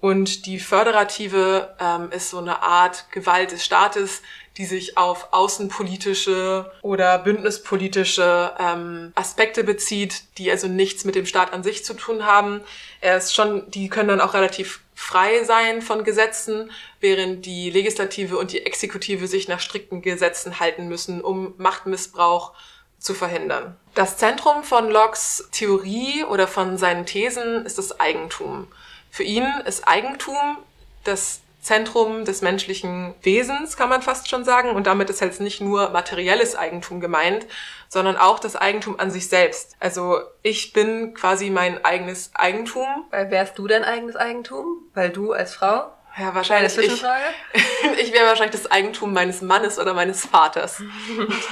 Und 0.00 0.44
die 0.44 0.58
Föderative 0.58 1.74
ähm, 1.80 2.10
ist 2.10 2.30
so 2.30 2.38
eine 2.38 2.62
Art 2.62 3.10
Gewalt 3.10 3.52
des 3.52 3.64
Staates, 3.64 4.22
die 4.60 4.66
sich 4.66 4.98
auf 4.98 5.28
außenpolitische 5.30 6.70
oder 6.82 7.18
bündnispolitische 7.18 8.52
ähm, 8.58 9.10
Aspekte 9.14 9.64
bezieht, 9.64 10.24
die 10.36 10.50
also 10.50 10.68
nichts 10.68 11.06
mit 11.06 11.14
dem 11.14 11.24
Staat 11.24 11.54
an 11.54 11.62
sich 11.62 11.82
zu 11.82 11.94
tun 11.94 12.26
haben. 12.26 12.60
Er 13.00 13.16
ist 13.16 13.34
schon, 13.34 13.70
die 13.70 13.88
können 13.88 14.10
dann 14.10 14.20
auch 14.20 14.34
relativ 14.34 14.82
frei 14.94 15.44
sein 15.44 15.80
von 15.80 16.04
Gesetzen, 16.04 16.70
während 17.00 17.46
die 17.46 17.70
Legislative 17.70 18.36
und 18.36 18.52
die 18.52 18.66
Exekutive 18.66 19.26
sich 19.28 19.48
nach 19.48 19.60
strikten 19.60 20.02
Gesetzen 20.02 20.60
halten 20.60 20.88
müssen, 20.88 21.22
um 21.22 21.54
Machtmissbrauch 21.56 22.52
zu 22.98 23.14
verhindern. 23.14 23.76
Das 23.94 24.18
Zentrum 24.18 24.62
von 24.62 24.90
Locks 24.90 25.48
Theorie 25.52 26.24
oder 26.24 26.46
von 26.46 26.76
seinen 26.76 27.06
Thesen 27.06 27.64
ist 27.64 27.78
das 27.78 27.98
Eigentum. 27.98 28.68
Für 29.10 29.22
ihn 29.22 29.50
ist 29.64 29.88
Eigentum 29.88 30.58
das 31.04 31.40
Zentrum 31.60 32.24
des 32.24 32.42
menschlichen 32.42 33.14
Wesens, 33.22 33.76
kann 33.76 33.88
man 33.88 34.02
fast 34.02 34.28
schon 34.28 34.44
sagen. 34.44 34.70
Und 34.70 34.86
damit 34.86 35.10
ist 35.10 35.20
jetzt 35.20 35.40
nicht 35.40 35.60
nur 35.60 35.90
materielles 35.90 36.56
Eigentum 36.56 37.00
gemeint, 37.00 37.46
sondern 37.88 38.16
auch 38.16 38.38
das 38.38 38.56
Eigentum 38.56 38.98
an 38.98 39.10
sich 39.10 39.28
selbst. 39.28 39.76
Also 39.78 40.20
ich 40.42 40.72
bin 40.72 41.14
quasi 41.14 41.50
mein 41.50 41.84
eigenes 41.84 42.30
Eigentum. 42.34 42.86
Weil 43.10 43.30
wärst 43.30 43.58
du 43.58 43.66
dein 43.66 43.84
eigenes 43.84 44.16
Eigentum? 44.16 44.84
Weil 44.94 45.10
du 45.10 45.32
als 45.32 45.54
Frau? 45.54 45.92
Ja, 46.18 46.34
wahrscheinlich. 46.34 46.76
Ich, 46.76 47.04
ich 47.98 48.12
wäre 48.12 48.26
wahrscheinlich 48.26 48.60
das 48.60 48.70
Eigentum 48.70 49.12
meines 49.12 49.42
Mannes 49.42 49.78
oder 49.78 49.94
meines 49.94 50.26
Vaters. 50.26 50.82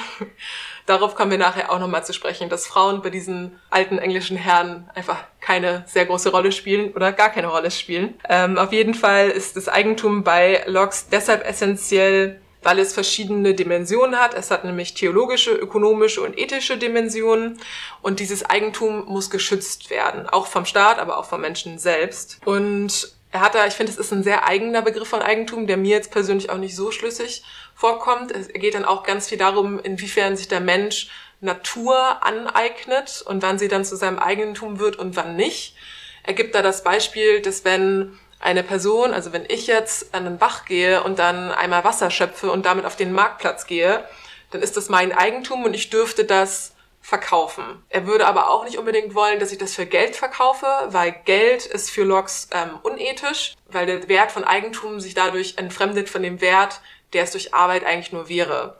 Darauf 0.88 1.14
kommen 1.14 1.30
wir 1.30 1.36
nachher 1.36 1.70
auch 1.70 1.78
nochmal 1.78 2.02
zu 2.02 2.14
sprechen, 2.14 2.48
dass 2.48 2.66
Frauen 2.66 3.02
bei 3.02 3.10
diesen 3.10 3.60
alten 3.68 3.98
englischen 3.98 4.38
Herren 4.38 4.88
einfach 4.94 5.18
keine 5.38 5.84
sehr 5.86 6.06
große 6.06 6.30
Rolle 6.30 6.50
spielen 6.50 6.94
oder 6.94 7.12
gar 7.12 7.28
keine 7.28 7.48
Rolle 7.48 7.70
spielen. 7.70 8.14
Ähm, 8.26 8.56
auf 8.56 8.72
jeden 8.72 8.94
Fall 8.94 9.28
ist 9.28 9.54
das 9.56 9.68
Eigentum 9.68 10.24
bei 10.24 10.64
Locks 10.66 11.10
deshalb 11.10 11.46
essentiell, 11.46 12.40
weil 12.62 12.78
es 12.78 12.94
verschiedene 12.94 13.52
Dimensionen 13.52 14.18
hat. 14.18 14.32
Es 14.32 14.50
hat 14.50 14.64
nämlich 14.64 14.94
theologische, 14.94 15.50
ökonomische 15.50 16.22
und 16.22 16.38
ethische 16.38 16.78
Dimensionen. 16.78 17.60
Und 18.00 18.18
dieses 18.18 18.48
Eigentum 18.48 19.04
muss 19.04 19.28
geschützt 19.28 19.90
werden, 19.90 20.26
auch 20.26 20.46
vom 20.46 20.64
Staat, 20.64 20.98
aber 20.98 21.18
auch 21.18 21.26
vom 21.26 21.42
Menschen 21.42 21.78
selbst. 21.78 22.40
Und 22.46 23.12
er 23.30 23.40
hat 23.40 23.54
da, 23.54 23.66
ich 23.66 23.74
finde, 23.74 23.92
es 23.92 23.98
ist 23.98 24.12
ein 24.12 24.22
sehr 24.22 24.46
eigener 24.46 24.82
Begriff 24.82 25.08
von 25.08 25.20
Eigentum, 25.20 25.66
der 25.66 25.76
mir 25.76 25.96
jetzt 25.96 26.10
persönlich 26.10 26.50
auch 26.50 26.56
nicht 26.56 26.74
so 26.74 26.90
schlüssig 26.90 27.42
vorkommt. 27.74 28.30
Es 28.32 28.48
geht 28.48 28.74
dann 28.74 28.86
auch 28.86 29.02
ganz 29.02 29.28
viel 29.28 29.38
darum, 29.38 29.78
inwiefern 29.78 30.36
sich 30.36 30.48
der 30.48 30.60
Mensch 30.60 31.08
Natur 31.40 32.24
aneignet 32.24 33.22
und 33.24 33.42
wann 33.42 33.58
sie 33.58 33.68
dann 33.68 33.84
zu 33.84 33.96
seinem 33.96 34.18
Eigentum 34.18 34.78
wird 34.78 34.96
und 34.96 35.14
wann 35.14 35.36
nicht. 35.36 35.76
Er 36.24 36.34
gibt 36.34 36.54
da 36.54 36.62
das 36.62 36.82
Beispiel, 36.82 37.40
dass 37.40 37.64
wenn 37.64 38.18
eine 38.40 38.62
Person, 38.62 39.12
also 39.12 39.32
wenn 39.32 39.44
ich 39.48 39.66
jetzt 39.66 40.14
an 40.14 40.24
den 40.24 40.38
Bach 40.38 40.64
gehe 40.64 41.02
und 41.02 41.18
dann 41.18 41.50
einmal 41.50 41.84
Wasser 41.84 42.10
schöpfe 42.10 42.50
und 42.50 42.66
damit 42.66 42.86
auf 42.86 42.96
den 42.96 43.12
Marktplatz 43.12 43.66
gehe, 43.66 44.04
dann 44.50 44.62
ist 44.62 44.76
das 44.76 44.88
mein 44.88 45.12
Eigentum 45.12 45.64
und 45.64 45.74
ich 45.74 45.90
dürfte 45.90 46.24
das 46.24 46.74
verkaufen. 47.00 47.82
Er 47.88 48.06
würde 48.06 48.26
aber 48.26 48.50
auch 48.50 48.64
nicht 48.64 48.78
unbedingt 48.78 49.14
wollen, 49.14 49.40
dass 49.40 49.52
ich 49.52 49.58
das 49.58 49.74
für 49.74 49.86
Geld 49.86 50.16
verkaufe, 50.16 50.66
weil 50.88 51.12
Geld 51.24 51.64
ist 51.64 51.90
für 51.90 52.04
Logs 52.04 52.48
ähm, 52.52 52.78
unethisch, 52.82 53.54
weil 53.68 53.86
der 53.86 54.08
Wert 54.08 54.30
von 54.30 54.44
Eigentum 54.44 55.00
sich 55.00 55.14
dadurch 55.14 55.56
entfremdet 55.56 56.08
von 56.08 56.22
dem 56.22 56.40
Wert, 56.40 56.80
der 57.12 57.22
es 57.22 57.32
durch 57.32 57.54
Arbeit 57.54 57.84
eigentlich 57.84 58.12
nur 58.12 58.28
wäre. 58.28 58.78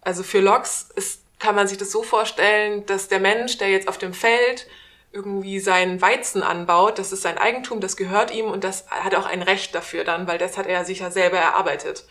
Also 0.00 0.22
für 0.22 0.40
Logs 0.40 0.88
ist, 0.94 1.22
kann 1.38 1.56
man 1.56 1.66
sich 1.66 1.78
das 1.78 1.90
so 1.90 2.02
vorstellen, 2.02 2.86
dass 2.86 3.08
der 3.08 3.20
Mensch, 3.20 3.58
der 3.58 3.70
jetzt 3.70 3.88
auf 3.88 3.98
dem 3.98 4.14
Feld 4.14 4.68
irgendwie 5.12 5.58
seinen 5.60 6.00
Weizen 6.00 6.42
anbaut, 6.42 6.98
das 6.98 7.10
ist 7.10 7.22
sein 7.22 7.38
Eigentum, 7.38 7.80
das 7.80 7.96
gehört 7.96 8.30
ihm 8.30 8.46
und 8.46 8.64
das 8.64 8.88
hat 8.90 9.14
auch 9.14 9.26
ein 9.26 9.42
Recht 9.42 9.74
dafür 9.74 10.04
dann, 10.04 10.28
weil 10.28 10.38
das 10.38 10.56
hat 10.56 10.66
er 10.66 10.84
sich 10.84 11.00
ja 11.00 11.10
selber 11.10 11.38
erarbeitet. 11.38 12.04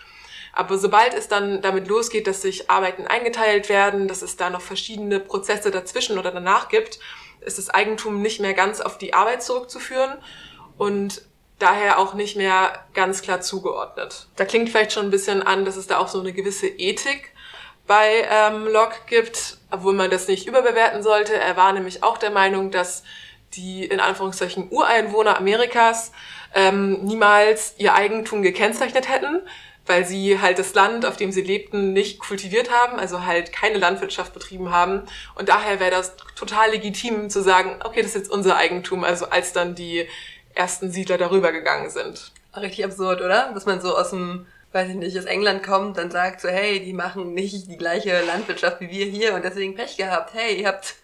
Aber 0.56 0.78
sobald 0.78 1.14
es 1.14 1.28
dann 1.28 1.62
damit 1.62 1.88
losgeht, 1.88 2.28
dass 2.28 2.42
sich 2.42 2.70
Arbeiten 2.70 3.06
eingeteilt 3.06 3.68
werden, 3.68 4.08
dass 4.08 4.22
es 4.22 4.38
da 4.38 4.50
noch 4.50 4.62
verschiedene 4.62 5.20
Prozesse 5.20 5.70
dazwischen 5.70 6.18
oder 6.18 6.32
danach 6.32 6.70
gibt, 6.70 7.00
ist 7.42 7.58
das 7.58 7.70
Eigentum 7.70 8.22
nicht 8.22 8.40
mehr 8.40 8.54
ganz 8.54 8.80
auf 8.80 8.98
die 8.98 9.14
Arbeit 9.14 9.44
zurückzuführen 9.44 10.18
und 10.78 11.22
daher 11.60 12.00
auch 12.00 12.14
nicht 12.14 12.38
mehr 12.38 12.86
ganz 12.94 13.22
klar 13.22 13.42
zugeordnet. 13.42 14.28
Da 14.38 14.46
klingt 14.46 14.70
vielleicht 14.70 14.94
schon 14.94 15.06
ein 15.06 15.12
bisschen 15.12 15.44
an, 15.44 15.66
dass 15.66 15.76
es 15.76 15.88
da 15.88 15.98
auch 15.98 16.08
so 16.08 16.22
eine 16.22 16.32
gewisse 16.32 16.68
Ethik 16.68 17.34
bei 17.86 18.28
ähm, 18.30 18.66
Locke 18.68 18.96
gibt, 19.08 19.58
obwohl 19.72 19.94
man 19.94 20.10
das 20.10 20.28
nicht 20.28 20.48
überbewerten 20.48 21.04
sollte. 21.04 21.36
Er 21.36 21.58
war 21.58 21.72
nämlich 21.74 22.02
auch 22.02 22.18
der 22.18 22.32
Meinung, 22.32 22.72
dass 22.72 23.04
die 23.54 23.86
in 23.86 24.00
Anführungszeichen 24.00 24.70
Ureinwohner 24.70 25.38
Amerikas 25.38 26.12
ähm, 26.54 27.04
niemals 27.04 27.76
ihr 27.78 27.94
Eigentum 27.94 28.42
gekennzeichnet 28.42 29.10
hätten, 29.10 29.42
weil 29.86 30.06
sie 30.06 30.42
halt 30.42 30.60
das 30.60 30.74
Land, 30.74 31.06
auf 31.06 31.18
dem 31.18 31.32
sie 31.32 31.42
lebten, 31.42 31.94
nicht 31.94 32.20
kultiviert 32.20 32.72
haben, 32.72 33.00
also 33.00 33.26
halt 33.26 33.52
keine 33.52 33.78
Landwirtschaft 33.78 34.34
betrieben 34.34 34.72
haben. 34.72 35.04
Und 35.36 35.50
daher 35.50 35.80
wäre 35.80 35.92
das 35.92 36.16
total 36.36 36.72
legitim 36.72 37.30
zu 37.30 37.42
sagen, 37.42 37.80
okay, 37.84 38.02
das 38.02 38.12
ist 38.12 38.16
jetzt 38.16 38.32
unser 38.32 38.58
Eigentum, 38.58 39.04
also 39.04 39.30
als 39.30 39.54
dann 39.54 39.76
die 39.76 40.08
ersten 40.54 40.92
Siedler 40.92 41.18
darüber 41.18 41.52
gegangen 41.52 41.90
sind. 41.90 42.32
Richtig 42.56 42.86
absurd, 42.86 43.22
oder? 43.22 43.52
Dass 43.54 43.66
man 43.66 43.82
so 43.82 43.96
aus 43.96 44.12
dem, 44.12 44.48
weiß 44.72 44.90
ich 44.90 44.96
nicht, 44.96 45.18
aus 45.20 45.26
England 45.26 45.62
kommt 45.64 46.00
und 46.00 46.12
sagt 46.12 46.42
so, 46.42 46.48
hey, 46.48 46.80
die 46.84 46.94
machen 46.94 47.34
nicht 47.34 47.70
die 47.70 47.78
gleiche 47.78 48.24
Landwirtschaft 48.24 48.80
wie 48.80 48.90
wir 48.90 49.06
hier 49.06 49.36
und 49.36 49.44
deswegen 49.44 49.76
Pech 49.76 49.98
gehabt. 49.98 50.34
Hey, 50.34 50.62
ihr 50.62 50.68
habt, 50.68 50.96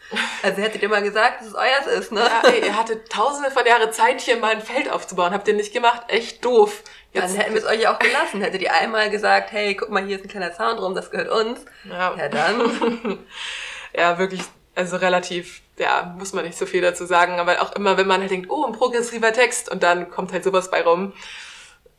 also 0.41 0.62
hättet 0.62 0.82
ihr 0.82 0.89
mal 0.89 1.04
gesagt, 1.04 1.41
dass 1.41 1.50
es 1.50 1.56
euers 1.56 1.88
ist, 2.00 2.12
ne? 2.13 2.22
Ja, 2.22 2.50
ey, 2.50 2.65
ihr 2.65 2.78
hattet 2.78 3.10
tausende 3.12 3.52
von 3.52 3.65
Jahre 3.65 3.91
Zeit, 3.91 4.22
hier 4.22 4.38
mal 4.38 4.56
ein 4.56 4.62
Feld 4.62 4.89
aufzubauen. 4.89 5.34
Habt 5.34 5.48
ihr 5.48 5.54
nicht 5.54 5.74
gemacht? 5.74 6.04
Echt 6.08 6.44
doof. 6.44 6.84
Jetzt, 7.13 7.36
dann 7.36 7.41
hätten 7.41 7.54
wir 7.54 7.62
es 7.62 7.67
euch 7.67 7.82
ja 7.82 7.93
auch 7.93 8.00
gelassen. 8.00 8.41
Hättet 8.41 8.62
ihr 8.62 8.74
einmal 8.74 9.10
gesagt, 9.10 9.52
hey, 9.52 9.76
guck 9.76 9.89
mal, 9.89 10.04
hier 10.06 10.17
ist 10.17 10.24
ein 10.24 10.30
kleiner 10.30 10.54
Zaun 10.54 10.78
drum, 10.78 10.95
das 10.95 11.12
gehört 11.12 11.30
uns. 11.30 11.65
Ja, 11.84 12.15
ja 12.15 12.30
dann. 12.30 13.19
ja, 13.93 14.17
wirklich, 14.17 14.41
also 14.76 14.95
relativ, 14.97 15.62
ja, 15.78 16.15
muss 16.17 16.32
man 16.32 16.45
nicht 16.45 16.58
so 16.58 16.65
viel 16.65 16.82
dazu 16.82 17.06
sagen, 17.06 17.39
aber 17.39 17.62
auch 17.62 17.74
immer, 17.74 17.97
wenn 17.97 18.08
man 18.08 18.21
halt 18.21 18.32
denkt, 18.32 18.50
oh, 18.50 18.65
ein 18.65 18.71
progressiver 18.71 19.34
Text 19.34 19.69
und 19.69 19.84
dann 19.84 20.10
kommt 20.10 20.32
halt 20.32 20.45
sowas 20.45 20.71
bei 20.71 20.84
rum, 20.84 21.12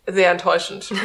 sehr 0.06 0.30
enttäuschend. 0.30 0.92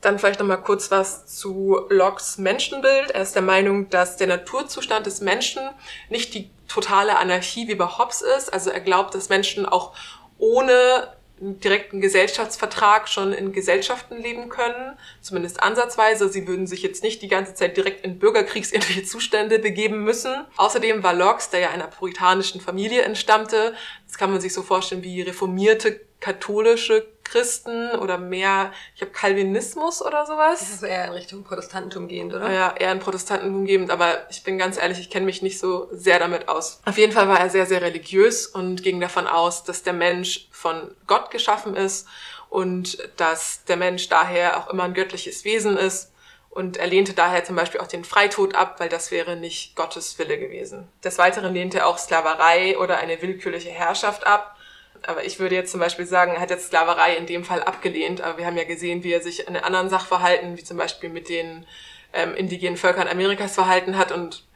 Dann 0.00 0.20
vielleicht 0.20 0.38
nochmal 0.38 0.62
kurz 0.62 0.92
was 0.92 1.26
zu 1.26 1.80
Locks 1.88 2.38
Menschenbild. 2.38 3.10
Er 3.10 3.22
ist 3.22 3.34
der 3.34 3.42
Meinung, 3.42 3.90
dass 3.90 4.16
der 4.16 4.28
Naturzustand 4.28 5.06
des 5.06 5.20
Menschen 5.20 5.68
nicht 6.08 6.34
die 6.34 6.50
totale 6.68 7.18
Anarchie 7.18 7.66
wie 7.66 7.74
bei 7.74 7.86
Hobbes 7.86 8.22
ist. 8.22 8.52
Also 8.52 8.70
er 8.70 8.80
glaubt, 8.80 9.14
dass 9.16 9.28
Menschen 9.28 9.66
auch 9.66 9.96
ohne 10.38 11.08
direkten 11.40 12.00
Gesellschaftsvertrag 12.00 13.08
schon 13.08 13.32
in 13.32 13.52
Gesellschaften 13.52 14.16
leben 14.16 14.48
können, 14.48 14.96
zumindest 15.20 15.62
ansatzweise. 15.62 16.28
Sie 16.28 16.46
würden 16.46 16.66
sich 16.66 16.82
jetzt 16.82 17.02
nicht 17.02 17.22
die 17.22 17.28
ganze 17.28 17.54
Zeit 17.54 17.76
direkt 17.76 18.04
in 18.04 18.18
bürgerkriegsähnliche 18.18 19.04
Zustände 19.04 19.58
begeben 19.58 20.04
müssen. 20.04 20.34
Außerdem 20.56 21.02
war 21.02 21.14
Locke, 21.14 21.44
der 21.52 21.60
ja 21.60 21.70
einer 21.70 21.86
puritanischen 21.86 22.60
Familie 22.60 23.02
entstammte, 23.02 23.74
Das 24.08 24.18
kann 24.18 24.32
man 24.32 24.40
sich 24.40 24.52
so 24.52 24.62
vorstellen 24.62 25.02
wie 25.02 25.22
reformierte 25.22 26.00
katholische 26.20 27.06
Christen 27.22 27.90
oder 27.92 28.18
mehr, 28.18 28.72
ich 28.96 29.02
habe 29.02 29.12
Calvinismus 29.12 30.02
oder 30.02 30.26
sowas. 30.26 30.60
Das 30.60 30.70
ist 30.70 30.82
eher 30.82 31.06
in 31.06 31.12
Richtung 31.12 31.44
Protestantentum 31.44 32.08
gehend, 32.08 32.32
oder? 32.34 32.50
Ja, 32.50 32.74
eher 32.76 32.90
in 32.90 32.98
Protestantentum 33.00 33.66
gehend, 33.66 33.90
aber 33.90 34.26
ich 34.30 34.42
bin 34.42 34.58
ganz 34.58 34.78
ehrlich, 34.78 34.98
ich 34.98 35.10
kenne 35.10 35.26
mich 35.26 35.42
nicht 35.42 35.58
so 35.58 35.88
sehr 35.92 36.18
damit 36.18 36.48
aus. 36.48 36.80
Auf 36.86 36.96
jeden 36.96 37.12
Fall 37.12 37.28
war 37.28 37.38
er 37.38 37.50
sehr, 37.50 37.66
sehr 37.66 37.82
religiös 37.82 38.46
und 38.46 38.82
ging 38.82 38.98
davon 39.00 39.26
aus, 39.26 39.62
dass 39.64 39.82
der 39.82 39.92
Mensch 39.92 40.48
von 40.50 40.90
Gott 41.06 41.30
geschaffen 41.30 41.76
ist 41.76 42.08
und 42.48 42.98
dass 43.18 43.64
der 43.64 43.76
Mensch 43.76 44.08
daher 44.08 44.56
auch 44.56 44.70
immer 44.70 44.84
ein 44.84 44.94
göttliches 44.94 45.44
Wesen 45.44 45.76
ist. 45.76 46.10
Und 46.58 46.76
er 46.76 46.88
lehnte 46.88 47.12
daher 47.14 47.44
zum 47.44 47.54
Beispiel 47.54 47.80
auch 47.80 47.86
den 47.86 48.04
Freitod 48.04 48.54
ab, 48.54 48.80
weil 48.80 48.88
das 48.88 49.10
wäre 49.10 49.36
nicht 49.36 49.76
Gottes 49.76 50.18
Wille 50.18 50.38
gewesen. 50.38 50.88
Des 51.04 51.16
Weiteren 51.18 51.54
lehnte 51.54 51.78
er 51.78 51.86
auch 51.86 51.98
Sklaverei 51.98 52.76
oder 52.78 52.98
eine 52.98 53.22
willkürliche 53.22 53.70
Herrschaft 53.70 54.26
ab 54.26 54.58
aber 55.06 55.24
ich 55.24 55.38
würde 55.38 55.54
jetzt 55.54 55.70
zum 55.70 55.80
Beispiel 55.80 56.06
sagen, 56.06 56.32
er 56.32 56.40
hat 56.40 56.50
jetzt 56.50 56.66
Sklaverei 56.66 57.16
in 57.16 57.26
dem 57.26 57.44
Fall 57.44 57.62
abgelehnt, 57.62 58.20
aber 58.20 58.38
wir 58.38 58.46
haben 58.46 58.56
ja 58.56 58.64
gesehen, 58.64 59.04
wie 59.04 59.12
er 59.12 59.22
sich 59.22 59.46
in 59.46 59.56
anderen 59.56 59.88
Sachverhalten, 59.88 60.56
wie 60.56 60.64
zum 60.64 60.76
Beispiel 60.76 61.10
mit 61.10 61.28
den 61.28 61.66
ähm, 62.12 62.34
indigenen 62.34 62.76
Völkern 62.76 63.08
Amerikas 63.08 63.54
verhalten 63.54 63.96
hat. 63.96 64.12
Und 64.12 64.46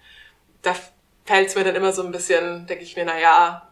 da 0.63 0.75
fällt 1.25 1.49
es 1.49 1.55
mir 1.55 1.65
dann 1.65 1.77
immer 1.77 1.93
so 1.93 2.03
ein 2.03 2.13
bisschen, 2.13 2.67
denke 2.67 2.85
ich 2.85 2.97
mir, 2.97 3.05
na 3.05 3.19
ja, 3.19 3.69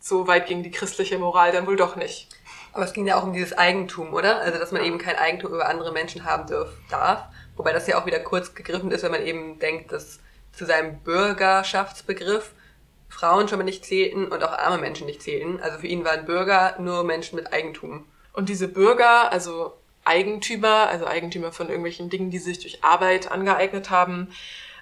so 0.00 0.26
weit 0.26 0.46
ging 0.46 0.62
die 0.62 0.70
christliche 0.70 1.18
Moral 1.18 1.52
dann 1.52 1.66
wohl 1.66 1.76
doch 1.76 1.96
nicht. 1.96 2.28
Aber 2.72 2.84
es 2.84 2.92
ging 2.92 3.06
ja 3.06 3.18
auch 3.18 3.24
um 3.24 3.32
dieses 3.32 3.56
Eigentum, 3.56 4.14
oder? 4.14 4.40
Also, 4.40 4.58
dass 4.58 4.72
man 4.72 4.82
eben 4.82 4.98
kein 4.98 5.16
Eigentum 5.16 5.52
über 5.52 5.68
andere 5.68 5.92
Menschen 5.92 6.24
haben 6.24 6.50
darf. 6.90 7.24
Wobei 7.56 7.72
das 7.72 7.86
ja 7.86 8.00
auch 8.00 8.06
wieder 8.06 8.20
kurz 8.20 8.54
gegriffen 8.54 8.90
ist, 8.90 9.02
wenn 9.02 9.12
man 9.12 9.26
eben 9.26 9.58
denkt, 9.58 9.92
dass 9.92 10.20
zu 10.52 10.66
seinem 10.66 10.98
Bürgerschaftsbegriff 11.00 12.52
Frauen 13.08 13.48
schon 13.48 13.58
mal 13.58 13.64
nicht 13.64 13.84
zählten 13.84 14.28
und 14.28 14.42
auch 14.42 14.52
arme 14.52 14.78
Menschen 14.78 15.06
nicht 15.06 15.22
zählten. 15.22 15.60
Also 15.60 15.78
für 15.78 15.86
ihn 15.86 16.04
waren 16.04 16.24
Bürger 16.24 16.76
nur 16.78 17.04
Menschen 17.04 17.36
mit 17.36 17.52
Eigentum. 17.52 18.06
Und 18.32 18.48
diese 18.48 18.68
Bürger, 18.68 19.30
also 19.30 19.74
Eigentümer, 20.04 20.88
also 20.88 21.06
Eigentümer 21.06 21.52
von 21.52 21.68
irgendwelchen 21.68 22.08
Dingen, 22.08 22.30
die 22.30 22.38
sich 22.38 22.58
durch 22.58 22.82
Arbeit 22.82 23.30
angeeignet 23.30 23.90
haben, 23.90 24.28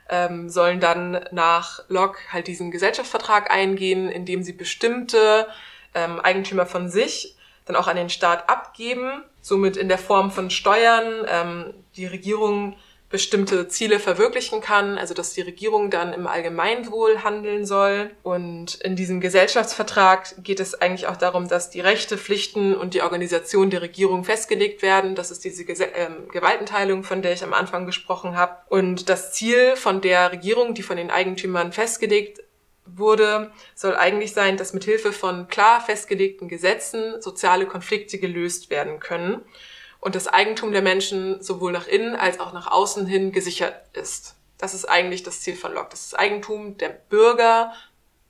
ähm, 0.08 0.48
sollen 0.48 0.80
dann 0.80 1.24
nach 1.30 1.84
Locke 1.88 2.18
halt 2.32 2.46
diesen 2.46 2.70
Gesellschaftsvertrag 2.70 3.50
eingehen, 3.50 4.08
in 4.08 4.24
dem 4.24 4.42
sie 4.42 4.52
bestimmte 4.52 5.46
ähm, 5.94 6.20
Eigentümer 6.20 6.66
von 6.66 6.88
sich 6.88 7.36
dann 7.64 7.76
auch 7.76 7.88
an 7.88 7.96
den 7.96 8.10
Staat 8.10 8.48
abgeben, 8.48 9.22
somit 9.40 9.76
in 9.76 9.88
der 9.88 9.98
Form 9.98 10.30
von 10.30 10.50
Steuern 10.50 11.26
ähm, 11.28 11.74
die 11.96 12.06
Regierung 12.06 12.76
bestimmte 13.10 13.66
Ziele 13.66 13.98
verwirklichen 13.98 14.60
kann, 14.60 14.96
also 14.96 15.14
dass 15.14 15.32
die 15.32 15.40
Regierung 15.40 15.90
dann 15.90 16.12
im 16.12 16.28
Allgemeinwohl 16.28 17.24
handeln 17.24 17.66
soll. 17.66 18.12
Und 18.22 18.76
in 18.76 18.94
diesem 18.94 19.20
Gesellschaftsvertrag 19.20 20.42
geht 20.44 20.60
es 20.60 20.80
eigentlich 20.80 21.08
auch 21.08 21.16
darum, 21.16 21.48
dass 21.48 21.70
die 21.70 21.80
Rechte, 21.80 22.16
Pflichten 22.16 22.74
und 22.74 22.94
die 22.94 23.02
Organisation 23.02 23.68
der 23.68 23.82
Regierung 23.82 24.22
festgelegt 24.22 24.80
werden. 24.82 25.16
Das 25.16 25.32
ist 25.32 25.44
diese 25.44 25.64
Ges 25.64 25.80
äh, 25.80 26.08
Gewaltenteilung, 26.30 27.02
von 27.02 27.20
der 27.20 27.32
ich 27.32 27.42
am 27.42 27.52
Anfang 27.52 27.84
gesprochen 27.84 28.36
habe. 28.36 28.58
Und 28.68 29.08
das 29.08 29.32
Ziel 29.32 29.74
von 29.74 30.00
der 30.00 30.30
Regierung, 30.30 30.74
die 30.74 30.82
von 30.82 30.96
den 30.96 31.10
Eigentümern 31.10 31.72
festgelegt 31.72 32.40
wurde, 32.96 33.52
soll 33.74 33.96
eigentlich 33.96 34.32
sein, 34.32 34.56
dass 34.56 34.72
mithilfe 34.72 35.12
von 35.12 35.48
klar 35.48 35.80
festgelegten 35.80 36.48
Gesetzen 36.48 37.20
soziale 37.20 37.66
Konflikte 37.66 38.18
gelöst 38.18 38.70
werden 38.70 39.00
können 39.00 39.42
und 40.00 40.14
das 40.14 40.28
Eigentum 40.28 40.72
der 40.72 40.82
Menschen 40.82 41.42
sowohl 41.42 41.72
nach 41.72 41.86
innen 41.86 42.16
als 42.16 42.40
auch 42.40 42.52
nach 42.52 42.70
außen 42.70 43.06
hin 43.06 43.32
gesichert 43.32 43.74
ist. 43.92 44.34
Das 44.58 44.74
ist 44.74 44.86
eigentlich 44.86 45.22
das 45.22 45.40
Ziel 45.40 45.56
von 45.56 45.72
Locke, 45.72 45.90
dass 45.90 46.10
das 46.10 46.18
Eigentum 46.18 46.76
der 46.76 46.90
Bürger 46.90 47.72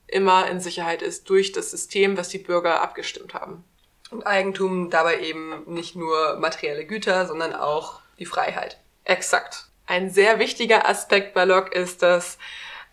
immer 0.06 0.48
in 0.48 0.60
Sicherheit 0.60 1.02
ist 1.02 1.28
durch 1.28 1.52
das 1.52 1.70
System, 1.70 2.16
was 2.16 2.28
die 2.28 2.38
Bürger 2.38 2.82
abgestimmt 2.82 3.34
haben. 3.34 3.64
Und 4.10 4.26
Eigentum 4.26 4.90
dabei 4.90 5.20
eben 5.20 5.62
nicht 5.66 5.94
nur 5.94 6.36
materielle 6.36 6.84
Güter, 6.84 7.26
sondern 7.26 7.54
auch 7.54 8.00
die 8.18 8.26
Freiheit. 8.26 8.78
Exakt. 9.04 9.66
Ein 9.86 10.10
sehr 10.10 10.38
wichtiger 10.38 10.88
Aspekt 10.88 11.34
bei 11.34 11.44
Locke 11.44 11.76
ist, 11.76 12.02
dass 12.02 12.38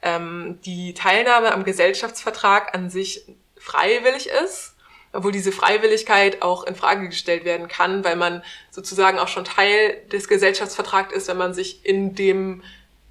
ähm, 0.02 0.60
die 0.66 0.94
Teilnahme 0.94 1.52
am 1.52 1.64
Gesellschaftsvertrag 1.64 2.76
an 2.76 2.90
sich 2.90 3.26
freiwillig 3.58 4.28
ist 4.28 4.78
obwohl 5.14 5.32
diese 5.32 5.52
Freiwilligkeit 5.52 6.42
auch 6.42 6.64
in 6.64 6.76
Frage 6.76 7.10
gestellt 7.10 7.46
werden 7.46 7.68
kann, 7.68 8.04
weil 8.04 8.16
man 8.16 8.44
sozusagen 8.70 9.20
auch 9.20 9.28
schon 9.28 9.46
Teil 9.46 10.02
des 10.12 10.28
Gesellschaftsvertrags 10.28 11.14
ist, 11.14 11.28
wenn 11.28 11.38
man 11.38 11.54
sich 11.54 11.86
in 11.86 12.14
dem 12.14 12.64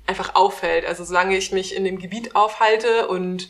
einfach 0.07 0.35
aufhält. 0.35 0.87
Also 0.87 1.05
solange 1.05 1.37
ich 1.37 1.53
mich 1.53 1.75
in 1.75 1.85
dem 1.85 1.99
Gebiet 1.99 2.37
aufhalte 2.37 3.09
und 3.09 3.49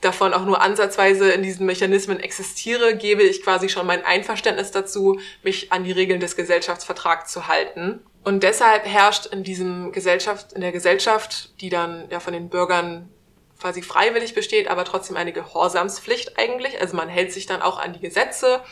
davon 0.00 0.32
auch 0.32 0.44
nur 0.44 0.62
ansatzweise 0.62 1.30
in 1.30 1.42
diesen 1.42 1.66
Mechanismen 1.66 2.20
existiere, 2.20 2.96
gebe 2.96 3.22
ich 3.22 3.42
quasi 3.42 3.68
schon 3.68 3.86
mein 3.86 4.04
Einverständnis 4.04 4.70
dazu, 4.70 5.20
mich 5.42 5.72
an 5.72 5.84
die 5.84 5.92
Regeln 5.92 6.20
des 6.20 6.36
Gesellschaftsvertrags 6.36 7.30
zu 7.32 7.48
halten. 7.48 8.00
Und 8.26 8.42
deshalb 8.42 8.86
herrscht 8.86 9.26
in 9.26 9.44
diesem 9.44 9.92
Gesellschaft, 9.92 10.52
in 10.52 10.60
der 10.60 10.72
Gesellschaft, 10.72 11.60
die 11.60 11.68
dann 11.68 12.08
ja 12.10 12.18
von 12.18 12.32
den 12.32 12.48
Bürgern 12.48 13.08
quasi 13.56 13.82
freiwillig 13.82 14.34
besteht, 14.34 14.66
aber 14.66 14.84
trotzdem 14.84 15.16
eine 15.16 15.32
Gehorsamspflicht 15.32 16.36
eigentlich. 16.36 16.80
Also 16.80 16.96
man 16.96 17.08
hält 17.08 17.32
sich 17.32 17.46
dann 17.46 17.62
auch 17.62 17.78
an 17.78 17.92
die 17.92 18.00
Gesetze 18.00 18.64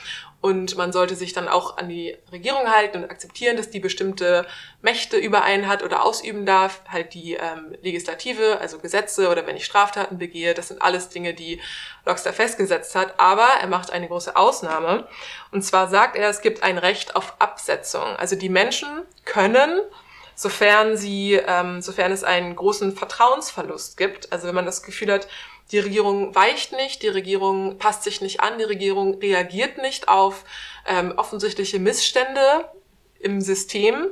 und 0.44 0.76
man 0.76 0.92
sollte 0.92 1.16
sich 1.16 1.33
dann 1.33 1.48
auch 1.48 1.78
an 1.78 1.88
die 1.88 2.18
Regierung 2.30 2.70
halten 2.70 3.02
und 3.02 3.11
akzeptieren, 3.11 3.57
dass 3.57 3.70
die 3.70 3.80
bestimmte 3.80 4.44
Mächte 4.83 5.16
über 5.16 5.42
einen 5.42 5.68
hat 5.68 5.83
oder 5.83 6.04
ausüben 6.04 6.44
darf. 6.44 6.83
Halt 6.87 7.14
die 7.14 7.33
ähm, 7.33 7.74
Legislative, 7.80 8.59
also 8.61 8.78
Gesetze 8.78 9.30
oder 9.30 9.46
wenn 9.46 9.57
ich 9.57 9.64
Straftaten 9.64 10.18
begehe, 10.18 10.52
das 10.52 10.68
sind 10.68 10.83
alles 10.83 11.09
Dinge, 11.09 11.33
die 11.33 11.62
Lockster 12.04 12.35
festgesetzt 12.35 12.94
hat. 12.94 13.18
Aber 13.18 13.48
er 13.59 13.68
macht 13.68 13.90
eine 13.90 14.07
große 14.07 14.37
Ausnahme. 14.37 15.09
Und 15.50 15.62
zwar 15.62 15.88
sagt 15.88 16.14
er, 16.14 16.28
es 16.28 16.42
gibt 16.42 16.62
ein 16.62 16.76
Recht 16.76 17.16
auf 17.16 17.37
Absetzung. 17.38 18.04
Also 18.18 18.37
die 18.37 18.50
Menschen 18.50 18.90
können 19.24 19.80
sofern 20.35 20.96
sie, 20.98 21.40
ähm, 21.46 21.80
sofern 21.80 22.12
es 22.12 22.22
einen 22.22 22.54
großen 22.54 22.94
Vertrauensverlust 22.94 23.96
gibt. 23.96 24.30
Also 24.30 24.46
wenn 24.46 24.54
man 24.54 24.66
das 24.66 24.83
Gefühl 24.83 25.11
hat, 25.11 25.26
die 25.74 25.80
Regierung 25.80 26.37
weicht 26.37 26.70
nicht, 26.70 27.02
die 27.02 27.08
Regierung 27.08 27.78
passt 27.78 28.04
sich 28.04 28.20
nicht 28.20 28.40
an, 28.40 28.58
die 28.58 28.64
Regierung 28.64 29.18
reagiert 29.18 29.78
nicht 29.78 30.06
auf 30.06 30.44
ähm, 30.87 31.14
offensichtliche 31.16 31.80
Missstände 31.80 32.68
im 33.18 33.40
System, 33.40 34.06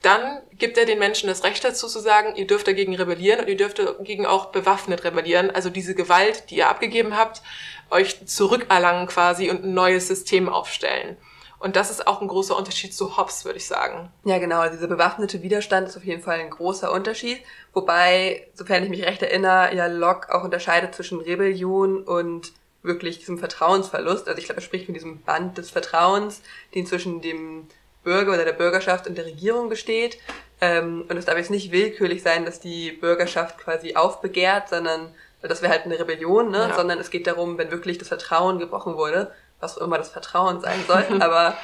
dann 0.00 0.40
gibt 0.52 0.78
er 0.78 0.86
den 0.86 1.00
Menschen 1.00 1.28
das 1.28 1.42
Recht 1.42 1.64
dazu 1.64 1.88
zu 1.88 1.98
sagen, 1.98 2.36
ihr 2.36 2.46
dürft 2.46 2.68
dagegen 2.68 2.94
rebellieren 2.94 3.40
und 3.40 3.48
ihr 3.48 3.56
dürft 3.56 3.80
dagegen 3.80 4.26
auch 4.26 4.46
bewaffnet 4.52 5.02
rebellieren. 5.02 5.50
Also 5.50 5.70
diese 5.70 5.96
Gewalt, 5.96 6.50
die 6.50 6.58
ihr 6.58 6.68
abgegeben 6.68 7.16
habt, 7.16 7.42
euch 7.90 8.24
zurückerlangen 8.24 9.08
quasi 9.08 9.50
und 9.50 9.64
ein 9.64 9.74
neues 9.74 10.06
System 10.06 10.48
aufstellen. 10.48 11.16
Und 11.60 11.76
das 11.76 11.90
ist 11.90 12.06
auch 12.06 12.20
ein 12.20 12.28
großer 12.28 12.56
Unterschied 12.56 12.94
zu 12.94 13.16
Hobbes, 13.16 13.44
würde 13.44 13.58
ich 13.58 13.66
sagen. 13.66 14.10
Ja, 14.24 14.38
genau. 14.38 14.60
Also 14.60 14.76
dieser 14.76 14.86
bewaffnete 14.86 15.42
Widerstand 15.42 15.88
ist 15.88 15.96
auf 15.96 16.04
jeden 16.04 16.22
Fall 16.22 16.38
ein 16.38 16.50
großer 16.50 16.92
Unterschied. 16.92 17.38
Wobei, 17.72 18.46
sofern 18.54 18.84
ich 18.84 18.90
mich 18.90 19.04
recht 19.04 19.22
erinnere, 19.22 19.74
ja 19.74 19.86
Locke 19.86 20.32
auch 20.34 20.44
unterscheidet 20.44 20.94
zwischen 20.94 21.20
Rebellion 21.20 22.02
und 22.02 22.52
wirklich 22.82 23.18
diesem 23.18 23.38
Vertrauensverlust. 23.38 24.28
Also 24.28 24.38
ich 24.38 24.44
glaube, 24.44 24.60
er 24.60 24.64
spricht 24.64 24.84
von 24.86 24.94
diesem 24.94 25.20
Band 25.22 25.58
des 25.58 25.70
Vertrauens, 25.70 26.42
den 26.74 26.86
zwischen 26.86 27.20
dem 27.20 27.66
Bürger 28.04 28.34
oder 28.34 28.44
der 28.44 28.52
Bürgerschaft 28.52 29.06
und 29.08 29.18
der 29.18 29.26
Regierung 29.26 29.68
besteht. 29.68 30.18
Ähm, 30.60 31.04
und 31.08 31.16
es 31.16 31.24
darf 31.24 31.36
jetzt 31.36 31.50
nicht 31.50 31.72
willkürlich 31.72 32.22
sein, 32.22 32.44
dass 32.44 32.60
die 32.60 32.92
Bürgerschaft 32.92 33.58
quasi 33.58 33.96
aufbegehrt, 33.96 34.68
sondern 34.68 35.12
das 35.42 35.62
wäre 35.62 35.72
halt 35.72 35.84
eine 35.84 35.98
Rebellion, 35.98 36.50
ne? 36.50 36.68
Ja. 36.70 36.74
sondern 36.74 36.98
es 36.98 37.10
geht 37.10 37.26
darum, 37.26 37.58
wenn 37.58 37.70
wirklich 37.70 37.98
das 37.98 38.08
Vertrauen 38.08 38.58
gebrochen 38.58 38.96
wurde, 38.96 39.30
was 39.60 39.78
auch 39.78 39.82
immer 39.82 39.98
das 39.98 40.10
Vertrauen 40.10 40.60
sein 40.60 40.84
soll, 40.86 41.04
aber 41.20 41.56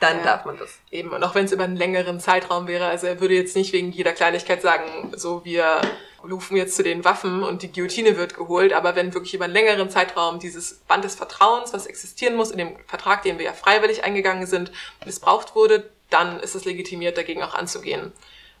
dann 0.00 0.18
ja, 0.18 0.24
darf 0.24 0.44
man 0.44 0.58
das. 0.58 0.70
Eben, 0.90 1.10
und 1.10 1.22
auch 1.22 1.34
wenn 1.34 1.44
es 1.44 1.52
über 1.52 1.64
einen 1.64 1.76
längeren 1.76 2.20
Zeitraum 2.20 2.66
wäre, 2.66 2.86
also 2.86 3.06
er 3.06 3.20
würde 3.20 3.34
jetzt 3.34 3.54
nicht 3.54 3.72
wegen 3.72 3.92
jeder 3.92 4.12
Kleinigkeit 4.12 4.62
sagen, 4.62 5.12
so 5.14 5.44
wir 5.44 5.80
rufen 6.22 6.56
jetzt 6.56 6.76
zu 6.76 6.82
den 6.82 7.04
Waffen 7.04 7.42
und 7.42 7.62
die 7.62 7.72
Guillotine 7.72 8.16
wird 8.16 8.34
geholt, 8.34 8.72
aber 8.72 8.94
wenn 8.94 9.14
wirklich 9.14 9.34
über 9.34 9.44
einen 9.44 9.54
längeren 9.54 9.90
Zeitraum 9.90 10.38
dieses 10.38 10.74
Band 10.86 11.04
des 11.04 11.14
Vertrauens, 11.14 11.72
was 11.72 11.86
existieren 11.86 12.34
muss 12.34 12.50
in 12.50 12.58
dem 12.58 12.76
Vertrag, 12.86 13.22
den 13.22 13.38
wir 13.38 13.46
ja 13.46 13.52
freiwillig 13.52 14.04
eingegangen 14.04 14.46
sind, 14.46 14.70
missbraucht 15.04 15.54
wurde, 15.54 15.90
dann 16.10 16.40
ist 16.40 16.54
es 16.54 16.64
legitimiert, 16.64 17.16
dagegen 17.16 17.42
auch 17.42 17.54
anzugehen. 17.54 18.12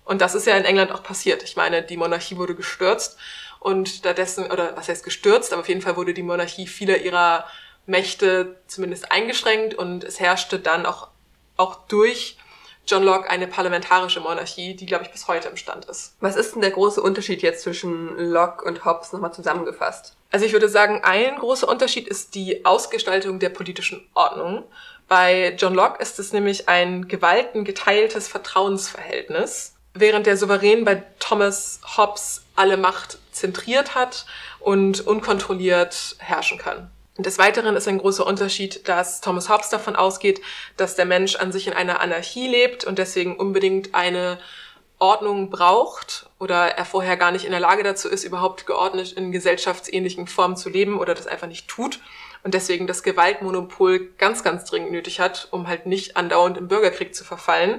Und 0.04 0.22
das 0.22 0.34
ist 0.34 0.46
ja 0.46 0.56
in 0.56 0.64
England 0.64 0.92
auch 0.92 1.02
passiert. 1.02 1.42
Ich 1.42 1.56
meine, 1.56 1.82
die 1.82 1.96
Monarchie 1.96 2.36
wurde 2.36 2.54
gestürzt 2.54 3.18
und 3.58 3.88
stattdessen, 3.88 4.50
oder 4.50 4.76
was 4.76 4.88
heißt 4.88 5.04
gestürzt, 5.04 5.52
aber 5.52 5.60
auf 5.60 5.68
jeden 5.68 5.82
Fall 5.82 5.96
wurde 5.96 6.14
die 6.14 6.22
Monarchie 6.22 6.66
vieler 6.66 6.96
ihrer 6.98 7.44
Mächte 7.90 8.56
zumindest 8.66 9.12
eingeschränkt 9.12 9.74
und 9.74 10.04
es 10.04 10.20
herrschte 10.20 10.58
dann 10.58 10.86
auch, 10.86 11.08
auch 11.56 11.86
durch 11.88 12.38
John 12.86 13.02
Locke 13.02 13.28
eine 13.28 13.46
parlamentarische 13.46 14.20
Monarchie, 14.20 14.74
die, 14.74 14.86
glaube 14.86 15.04
ich, 15.04 15.12
bis 15.12 15.28
heute 15.28 15.48
im 15.48 15.56
Stand 15.56 15.84
ist. 15.84 16.16
Was 16.20 16.36
ist 16.36 16.54
denn 16.54 16.62
der 16.62 16.70
große 16.70 17.02
Unterschied 17.02 17.42
jetzt 17.42 17.62
zwischen 17.62 18.16
Locke 18.18 18.64
und 18.64 18.84
Hobbes 18.84 19.12
nochmal 19.12 19.32
zusammengefasst? 19.32 20.16
Also 20.30 20.46
ich 20.46 20.52
würde 20.52 20.68
sagen, 20.68 21.02
ein 21.04 21.36
großer 21.36 21.68
Unterschied 21.68 22.08
ist 22.08 22.34
die 22.34 22.64
Ausgestaltung 22.64 23.38
der 23.38 23.50
politischen 23.50 24.08
Ordnung. 24.14 24.64
Bei 25.08 25.54
John 25.58 25.74
Locke 25.74 26.00
ist 26.02 26.18
es 26.18 26.32
nämlich 26.32 26.68
ein 26.68 27.08
gewaltengeteiltes 27.08 28.28
Vertrauensverhältnis, 28.28 29.74
während 29.94 30.26
der 30.26 30.36
Souverän 30.36 30.84
bei 30.84 31.02
Thomas 31.18 31.80
Hobbes 31.96 32.42
alle 32.56 32.76
Macht 32.76 33.18
zentriert 33.32 33.94
hat 33.94 34.26
und 34.60 35.06
unkontrolliert 35.06 36.16
herrschen 36.18 36.58
kann. 36.58 36.90
Des 37.22 37.38
Weiteren 37.38 37.76
ist 37.76 37.86
ein 37.86 37.98
großer 37.98 38.26
Unterschied, 38.26 38.88
dass 38.88 39.20
Thomas 39.20 39.48
Hobbes 39.48 39.68
davon 39.68 39.96
ausgeht, 39.96 40.40
dass 40.76 40.96
der 40.96 41.04
Mensch 41.04 41.36
an 41.36 41.52
sich 41.52 41.66
in 41.66 41.72
einer 41.72 42.00
Anarchie 42.00 42.48
lebt 42.48 42.84
und 42.84 42.98
deswegen 42.98 43.36
unbedingt 43.36 43.94
eine 43.94 44.38
Ordnung 44.98 45.50
braucht 45.50 46.28
oder 46.38 46.76
er 46.76 46.84
vorher 46.84 47.16
gar 47.16 47.30
nicht 47.32 47.44
in 47.44 47.50
der 47.50 47.60
Lage 47.60 47.82
dazu 47.82 48.08
ist, 48.08 48.24
überhaupt 48.24 48.66
geordnet 48.66 49.12
in 49.12 49.32
gesellschaftsähnlichen 49.32 50.26
Formen 50.26 50.56
zu 50.56 50.68
leben 50.68 50.98
oder 50.98 51.14
das 51.14 51.26
einfach 51.26 51.46
nicht 51.46 51.68
tut 51.68 52.00
und 52.42 52.54
deswegen 52.54 52.86
das 52.86 53.02
Gewaltmonopol 53.02 54.10
ganz, 54.18 54.42
ganz 54.42 54.64
dringend 54.64 54.92
nötig 54.92 55.20
hat, 55.20 55.48
um 55.50 55.68
halt 55.68 55.86
nicht 55.86 56.16
andauernd 56.16 56.58
im 56.58 56.68
Bürgerkrieg 56.68 57.14
zu 57.14 57.24
verfallen. 57.24 57.78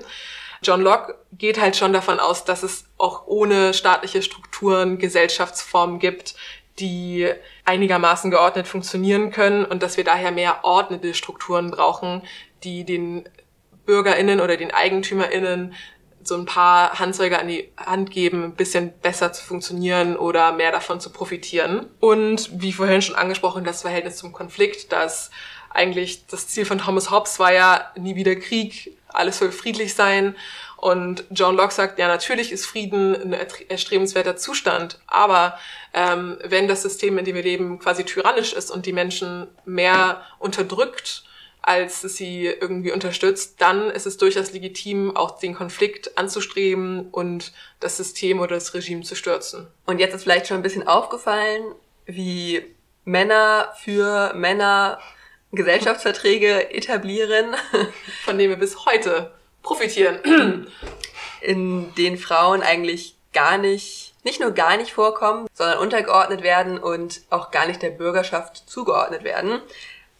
John 0.64 0.82
Locke 0.82 1.16
geht 1.32 1.60
halt 1.60 1.76
schon 1.76 1.92
davon 1.92 2.20
aus, 2.20 2.46
dass 2.46 2.62
es 2.62 2.86
auch 2.98 3.26
ohne 3.26 3.74
staatliche 3.74 4.22
Strukturen 4.22 5.00
Gesellschaftsformen 5.00 5.98
gibt, 5.98 6.36
die 6.80 7.30
einigermaßen 7.66 8.32
geordnet 8.32 8.68
funktionieren 8.68 9.32
können 9.32 9.66
und 9.66 9.84
dass 9.84 9.98
wir 9.98 10.04
daher 10.04 10.32
mehr 10.32 10.64
ordnete 10.64 11.14
Strukturen 11.14 11.72
brauchen, 11.72 12.24
die 12.64 12.86
den 12.86 13.28
BürgerInnen 13.86 14.40
oder 14.40 14.58
den 14.58 14.72
EigentümerInnen 14.72 15.74
so 16.24 16.36
ein 16.36 16.46
paar 16.46 17.00
Handzeuge 17.00 17.40
an 17.40 17.48
die 17.48 17.72
Hand 17.78 18.12
geben, 18.12 18.44
ein 18.44 18.56
bisschen 18.56 18.94
besser 19.02 19.34
zu 19.34 19.44
funktionieren 19.44 20.16
oder 20.16 20.52
mehr 20.52 20.72
davon 20.72 21.00
zu 21.00 21.10
profitieren. 21.10 21.88
Und 22.00 22.62
wie 22.62 22.74
vorhin 22.74 23.02
schon 23.02 23.16
angesprochen, 23.16 23.64
das 23.64 23.82
Verhältnis 23.82 24.18
zum 24.18 24.32
Konflikt, 24.32 24.92
dass 24.92 25.32
eigentlich 25.70 26.28
das 26.28 26.48
Ziel 26.48 26.66
von 26.66 26.80
Thomas 26.80 27.12
Hobbes 27.12 27.40
war 27.40 27.54
ja 27.54 27.92
nie 27.98 28.16
wieder 28.16 28.36
Krieg, 28.36 28.98
alles 29.08 29.40
soll 29.40 29.52
friedlich 29.52 29.94
sein. 29.94 30.36
Und 30.82 31.26
John 31.30 31.56
Locke 31.58 31.76
sagt, 31.76 32.00
ja, 32.00 32.08
natürlich 32.08 32.52
ist 32.52 32.66
Frieden 32.66 33.16
ein 33.16 33.34
erstrebenswerter 33.70 34.36
Zustand, 34.36 34.98
aber 35.06 35.60
ähm, 35.94 36.40
wenn 36.44 36.68
das 36.68 36.82
System, 36.82 37.20
in 37.20 37.26
dem 37.26 37.36
wir 37.36 37.44
leben, 37.44 37.78
quasi 37.78 38.04
tyrannisch 38.04 38.54
ist 38.54 38.72
und 38.72 38.88
die 38.88 38.92
Menschen 38.92 39.48
mehr 39.64 40.24
unterdrückt, 40.40 41.24
als 41.62 42.02
sie 42.02 42.48
irgendwie 42.48 42.92
unterstützt, 42.92 43.62
dann 43.62 43.92
ist 43.92 44.08
es 44.08 44.18
durchaus 44.18 44.54
legitim, 44.54 45.16
auch 45.16 45.38
den 45.40 45.54
Konflikt 45.54 46.18
anzustreben 46.18 47.10
und 47.12 47.54
das 47.80 47.98
System 47.98 48.40
oder 48.40 48.56
das 48.56 48.74
Regime 48.74 49.04
zu 49.04 49.14
stürzen. 49.14 49.68
Und 49.86 50.00
jetzt 50.00 50.16
ist 50.16 50.24
vielleicht 50.24 50.48
schon 50.48 50.58
ein 50.58 50.64
bisschen 50.64 50.88
aufgefallen, 50.88 51.62
wie 52.08 52.66
Männer 53.06 53.72
für 53.78 54.34
Männer 54.34 54.98
Gesellschaftsverträge 55.52 56.74
etablieren. 56.74 57.54
Von 58.26 58.40
denen 58.40 58.50
wir 58.50 58.58
bis 58.58 58.88
heute 58.88 59.32
profitieren. 59.64 60.20
In 61.42 61.94
denen 61.96 62.18
Frauen 62.18 62.62
eigentlich 62.62 63.16
gar 63.34 63.58
nicht, 63.58 64.14
nicht 64.24 64.40
nur 64.40 64.52
gar 64.52 64.78
nicht 64.78 64.94
vorkommen, 64.94 65.48
sondern 65.54 65.80
untergeordnet 65.80 66.44
werden 66.44 66.78
und 66.78 67.22
auch 67.30 67.52
gar 67.52 67.66
nicht 67.66 67.82
der 67.82 67.90
Bürgerschaft 67.90 68.70
zugeordnet 68.70 69.24
werden. 69.24 69.60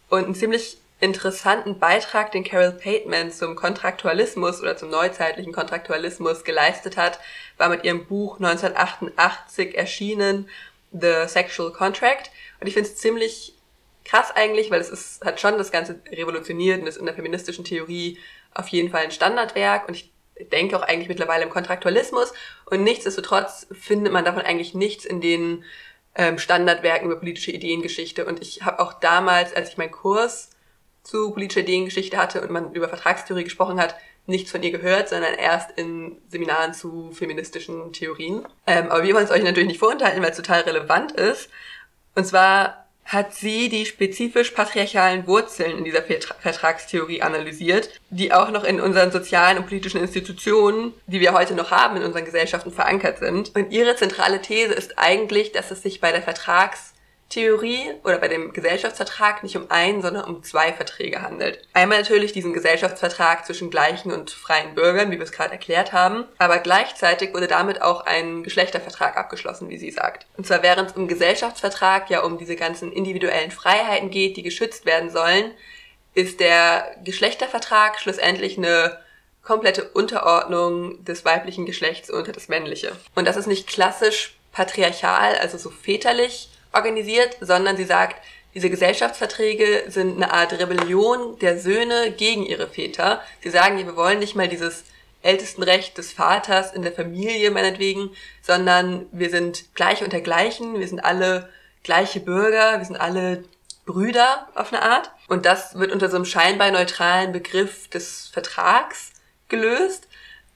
Und 0.08 0.28
ein 0.28 0.34
ziemlich 0.34 0.78
interessanten 1.00 1.78
Beitrag, 1.78 2.30
den 2.32 2.44
Carol 2.44 2.72
Pateman 2.72 3.32
zum 3.32 3.56
Kontraktualismus 3.56 4.60
oder 4.60 4.76
zum 4.76 4.88
neuzeitlichen 4.88 5.52
Kontraktualismus 5.52 6.44
geleistet 6.44 6.96
hat, 6.96 7.18
war 7.58 7.68
mit 7.68 7.84
ihrem 7.84 8.06
Buch 8.06 8.36
1988 8.36 9.76
erschienen, 9.76 10.48
The 10.92 11.26
Sexual 11.26 11.72
Contract. 11.72 12.30
Und 12.60 12.68
ich 12.68 12.74
finde 12.74 12.88
es 12.88 12.96
ziemlich 12.96 13.54
krass 14.04 14.30
eigentlich, 14.30 14.70
weil 14.70 14.80
es 14.80 14.90
ist, 14.90 15.24
hat 15.24 15.40
schon 15.40 15.58
das 15.58 15.72
Ganze 15.72 16.00
revolutioniert 16.10 16.80
und 16.80 16.86
ist 16.86 16.98
in 16.98 17.06
der 17.06 17.14
feministischen 17.14 17.64
Theorie 17.64 18.18
auf 18.54 18.68
jeden 18.68 18.90
Fall 18.90 19.04
ein 19.04 19.10
Standardwerk 19.10 19.88
und 19.88 19.94
ich 19.94 20.12
denke 20.50 20.76
auch 20.76 20.82
eigentlich 20.82 21.08
mittlerweile 21.08 21.44
im 21.44 21.50
Kontraktualismus 21.50 22.32
und 22.66 22.82
nichtsdestotrotz 22.82 23.66
findet 23.72 24.12
man 24.12 24.24
davon 24.24 24.42
eigentlich 24.42 24.74
nichts 24.74 25.04
in 25.04 25.20
den 25.20 25.64
ähm, 26.14 26.38
Standardwerken 26.38 27.06
über 27.06 27.18
politische 27.18 27.52
Ideengeschichte 27.52 28.24
und 28.24 28.40
ich 28.42 28.62
habe 28.62 28.80
auch 28.80 28.94
damals, 28.94 29.54
als 29.54 29.70
ich 29.70 29.78
meinen 29.78 29.92
Kurs 29.92 30.50
zu 31.02 31.32
politischer 31.32 31.60
Ideengeschichte 31.60 32.16
hatte 32.16 32.40
und 32.40 32.50
man 32.50 32.72
über 32.72 32.88
Vertragstheorie 32.88 33.44
gesprochen 33.44 33.80
hat, 33.80 33.96
nichts 34.26 34.50
von 34.50 34.62
ihr 34.62 34.70
gehört, 34.70 35.08
sondern 35.08 35.34
erst 35.34 35.72
in 35.72 36.16
Seminaren 36.28 36.74
zu 36.74 37.10
feministischen 37.12 37.92
Theorien. 37.92 38.46
Ähm, 38.66 38.88
aber 38.90 39.02
wir 39.02 39.14
wollen 39.14 39.24
es 39.24 39.30
euch 39.30 39.42
natürlich 39.42 39.68
nicht 39.68 39.80
vorenthalten, 39.80 40.22
weil 40.22 40.30
es 40.30 40.36
total 40.36 40.60
relevant 40.60 41.12
ist. 41.12 41.50
Und 42.14 42.24
zwar 42.26 42.81
hat 43.04 43.34
sie 43.34 43.68
die 43.68 43.84
spezifisch 43.84 44.52
patriarchalen 44.52 45.26
Wurzeln 45.26 45.78
in 45.78 45.84
dieser 45.84 46.02
Vertragstheorie 46.02 47.22
analysiert, 47.22 47.90
die 48.10 48.32
auch 48.32 48.50
noch 48.50 48.64
in 48.64 48.80
unseren 48.80 49.10
sozialen 49.10 49.58
und 49.58 49.66
politischen 49.66 50.00
Institutionen, 50.00 50.94
die 51.06 51.20
wir 51.20 51.32
heute 51.32 51.54
noch 51.54 51.70
haben, 51.70 51.96
in 51.96 52.04
unseren 52.04 52.24
Gesellschaften 52.24 52.72
verankert 52.72 53.18
sind. 53.18 53.54
Und 53.54 53.72
ihre 53.72 53.96
zentrale 53.96 54.40
These 54.40 54.72
ist 54.72 54.98
eigentlich, 54.98 55.52
dass 55.52 55.70
es 55.70 55.82
sich 55.82 56.00
bei 56.00 56.12
der 56.12 56.22
Vertrags 56.22 56.91
Theorie 57.32 57.90
oder 58.04 58.18
bei 58.18 58.28
dem 58.28 58.52
Gesellschaftsvertrag 58.52 59.42
nicht 59.42 59.56
um 59.56 59.70
einen, 59.70 60.02
sondern 60.02 60.24
um 60.24 60.42
zwei 60.42 60.72
Verträge 60.72 61.22
handelt. 61.22 61.66
Einmal 61.72 61.98
natürlich 61.98 62.32
diesen 62.32 62.52
Gesellschaftsvertrag 62.52 63.46
zwischen 63.46 63.70
gleichen 63.70 64.12
und 64.12 64.30
freien 64.30 64.74
Bürgern, 64.74 65.10
wie 65.10 65.16
wir 65.16 65.24
es 65.24 65.32
gerade 65.32 65.52
erklärt 65.52 65.92
haben, 65.92 66.24
aber 66.36 66.58
gleichzeitig 66.58 67.32
wurde 67.32 67.46
damit 67.46 67.80
auch 67.80 68.04
ein 68.04 68.42
Geschlechtervertrag 68.42 69.16
abgeschlossen, 69.16 69.70
wie 69.70 69.78
sie 69.78 69.90
sagt. 69.90 70.26
Und 70.36 70.46
zwar 70.46 70.62
während 70.62 70.90
es 70.90 70.96
im 70.96 71.08
Gesellschaftsvertrag 71.08 72.10
ja 72.10 72.20
um 72.22 72.36
diese 72.36 72.54
ganzen 72.54 72.92
individuellen 72.92 73.50
Freiheiten 73.50 74.10
geht, 74.10 74.36
die 74.36 74.42
geschützt 74.42 74.84
werden 74.84 75.10
sollen, 75.10 75.52
ist 76.14 76.40
der 76.40 76.94
Geschlechtervertrag 77.02 77.98
schlussendlich 77.98 78.58
eine 78.58 78.98
komplette 79.42 79.88
Unterordnung 79.88 81.02
des 81.04 81.24
weiblichen 81.24 81.64
Geschlechts 81.64 82.10
unter 82.10 82.32
das 82.32 82.48
männliche. 82.48 82.92
Und 83.14 83.26
das 83.26 83.36
ist 83.36 83.46
nicht 83.46 83.66
klassisch 83.66 84.36
patriarchal, 84.52 85.36
also 85.38 85.56
so 85.56 85.70
väterlich, 85.70 86.50
organisiert, 86.72 87.36
sondern 87.40 87.76
sie 87.76 87.84
sagt, 87.84 88.16
diese 88.54 88.68
Gesellschaftsverträge 88.68 89.84
sind 89.88 90.16
eine 90.16 90.32
Art 90.32 90.52
Rebellion 90.52 91.38
der 91.38 91.58
Söhne 91.58 92.12
gegen 92.12 92.44
ihre 92.44 92.68
Väter. 92.68 93.22
Sie 93.42 93.50
sagen, 93.50 93.78
wir 93.78 93.96
wollen 93.96 94.18
nicht 94.18 94.36
mal 94.36 94.48
dieses 94.48 94.84
Ältestenrecht 95.22 95.96
des 95.96 96.12
Vaters 96.12 96.72
in 96.72 96.82
der 96.82 96.92
Familie 96.92 97.50
meinetwegen, 97.50 98.10
sondern 98.42 99.06
wir 99.12 99.30
sind 99.30 99.74
gleich 99.74 100.02
unter 100.02 100.20
Gleichen, 100.20 100.78
wir 100.78 100.88
sind 100.88 101.00
alle 101.00 101.48
gleiche 101.82 102.20
Bürger, 102.20 102.78
wir 102.78 102.84
sind 102.84 102.96
alle 102.96 103.44
Brüder 103.86 104.48
auf 104.54 104.72
eine 104.72 104.82
Art. 104.82 105.10
Und 105.28 105.46
das 105.46 105.78
wird 105.78 105.92
unter 105.92 106.10
so 106.10 106.16
einem 106.16 106.24
scheinbar 106.24 106.70
neutralen 106.70 107.32
Begriff 107.32 107.88
des 107.88 108.28
Vertrags 108.32 109.12
gelöst, 109.48 110.08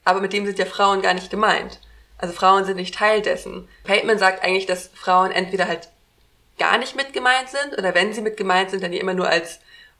aber 0.03 0.21
mit 0.21 0.33
dem 0.33 0.45
sind 0.45 0.59
ja 0.59 0.65
Frauen 0.65 1.01
gar 1.01 1.13
nicht 1.13 1.31
gemeint. 1.31 1.79
Also 2.17 2.33
Frauen 2.33 2.65
sind 2.65 2.77
nicht 2.77 2.95
Teil 2.95 3.21
dessen. 3.21 3.67
Pateman 3.83 4.19
sagt 4.19 4.43
eigentlich, 4.43 4.65
dass 4.65 4.89
Frauen 4.93 5.31
entweder 5.31 5.67
halt 5.67 5.89
gar 6.57 6.77
nicht 6.77 6.95
mit 6.95 7.13
gemeint 7.13 7.49
sind 7.49 7.77
oder 7.77 7.93
wenn 7.93 8.13
sie 8.13 8.21
mit 8.21 8.37
gemeint 8.37 8.71
sind, 8.71 8.83
dann 8.83 8.91
die 8.91 8.99
immer 8.99 9.13
nur 9.13 9.27
als 9.27 9.59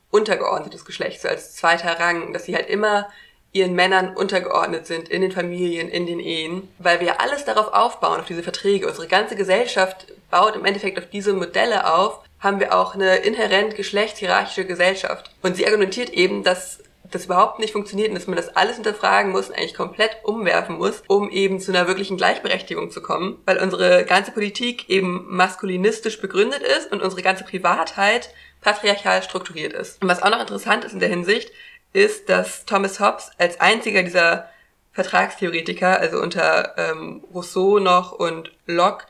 untergeordnetes 0.09 0.85
Geschlecht, 0.85 1.21
so 1.21 1.27
als 1.27 1.55
zweiter 1.55 1.99
Rang, 1.99 2.33
dass 2.33 2.45
sie 2.45 2.55
halt 2.55 2.69
immer 2.69 3.09
ihren 3.51 3.73
Männern 3.73 4.15
untergeordnet 4.15 4.85
sind 4.85 5.09
in 5.09 5.21
den 5.21 5.31
Familien, 5.31 5.89
in 5.89 6.05
den 6.05 6.19
Ehen, 6.19 6.67
weil 6.79 6.99
wir 6.99 7.21
alles 7.21 7.45
darauf 7.45 7.73
aufbauen, 7.73 8.19
auf 8.19 8.25
diese 8.25 8.43
Verträge. 8.43 8.87
Unsere 8.87 9.07
ganze 9.07 9.35
Gesellschaft 9.35 10.07
baut 10.29 10.55
im 10.55 10.65
Endeffekt 10.65 10.97
auf 10.99 11.09
diese 11.09 11.33
Modelle 11.33 11.93
auf, 11.93 12.19
haben 12.39 12.59
wir 12.59 12.75
auch 12.75 12.93
eine 12.93 13.17
inhärent 13.17 13.75
geschlechtshierarchische 13.75 14.65
Gesellschaft. 14.65 15.31
Und 15.41 15.55
sie 15.55 15.65
argumentiert 15.65 16.09
eben, 16.11 16.43
dass 16.43 16.79
das 17.11 17.25
überhaupt 17.25 17.59
nicht 17.59 17.73
funktioniert 17.73 18.09
und 18.09 18.15
dass 18.15 18.27
man 18.27 18.35
das 18.35 18.55
alles 18.55 18.75
hinterfragen 18.75 19.31
muss 19.31 19.49
und 19.49 19.55
eigentlich 19.55 19.73
komplett 19.73 20.17
umwerfen 20.23 20.77
muss, 20.77 21.03
um 21.07 21.29
eben 21.29 21.59
zu 21.59 21.71
einer 21.71 21.87
wirklichen 21.87 22.17
Gleichberechtigung 22.17 22.91
zu 22.91 23.01
kommen, 23.01 23.41
weil 23.45 23.57
unsere 23.57 24.05
ganze 24.05 24.31
Politik 24.31 24.89
eben 24.89 25.25
maskulinistisch 25.27 26.19
begründet 26.21 26.61
ist 26.61 26.91
und 26.91 27.01
unsere 27.01 27.21
ganze 27.21 27.43
Privatheit 27.43 28.33
patriarchal 28.61 29.23
strukturiert 29.23 29.73
ist. 29.73 30.01
Und 30.01 30.09
was 30.09 30.21
auch 30.21 30.29
noch 30.29 30.41
interessant 30.41 30.83
ist 30.83 30.93
in 30.93 30.99
der 30.99 31.09
Hinsicht, 31.09 31.51
ist, 31.93 32.29
dass 32.29 32.65
Thomas 32.65 32.99
Hobbes 32.99 33.31
als 33.37 33.59
einziger 33.61 34.03
dieser 34.03 34.49
Vertragstheoretiker, 34.91 35.99
also 35.99 36.19
unter 36.19 36.77
ähm, 36.77 37.23
Rousseau 37.33 37.79
noch 37.79 38.11
und 38.11 38.51
Locke, 38.65 39.05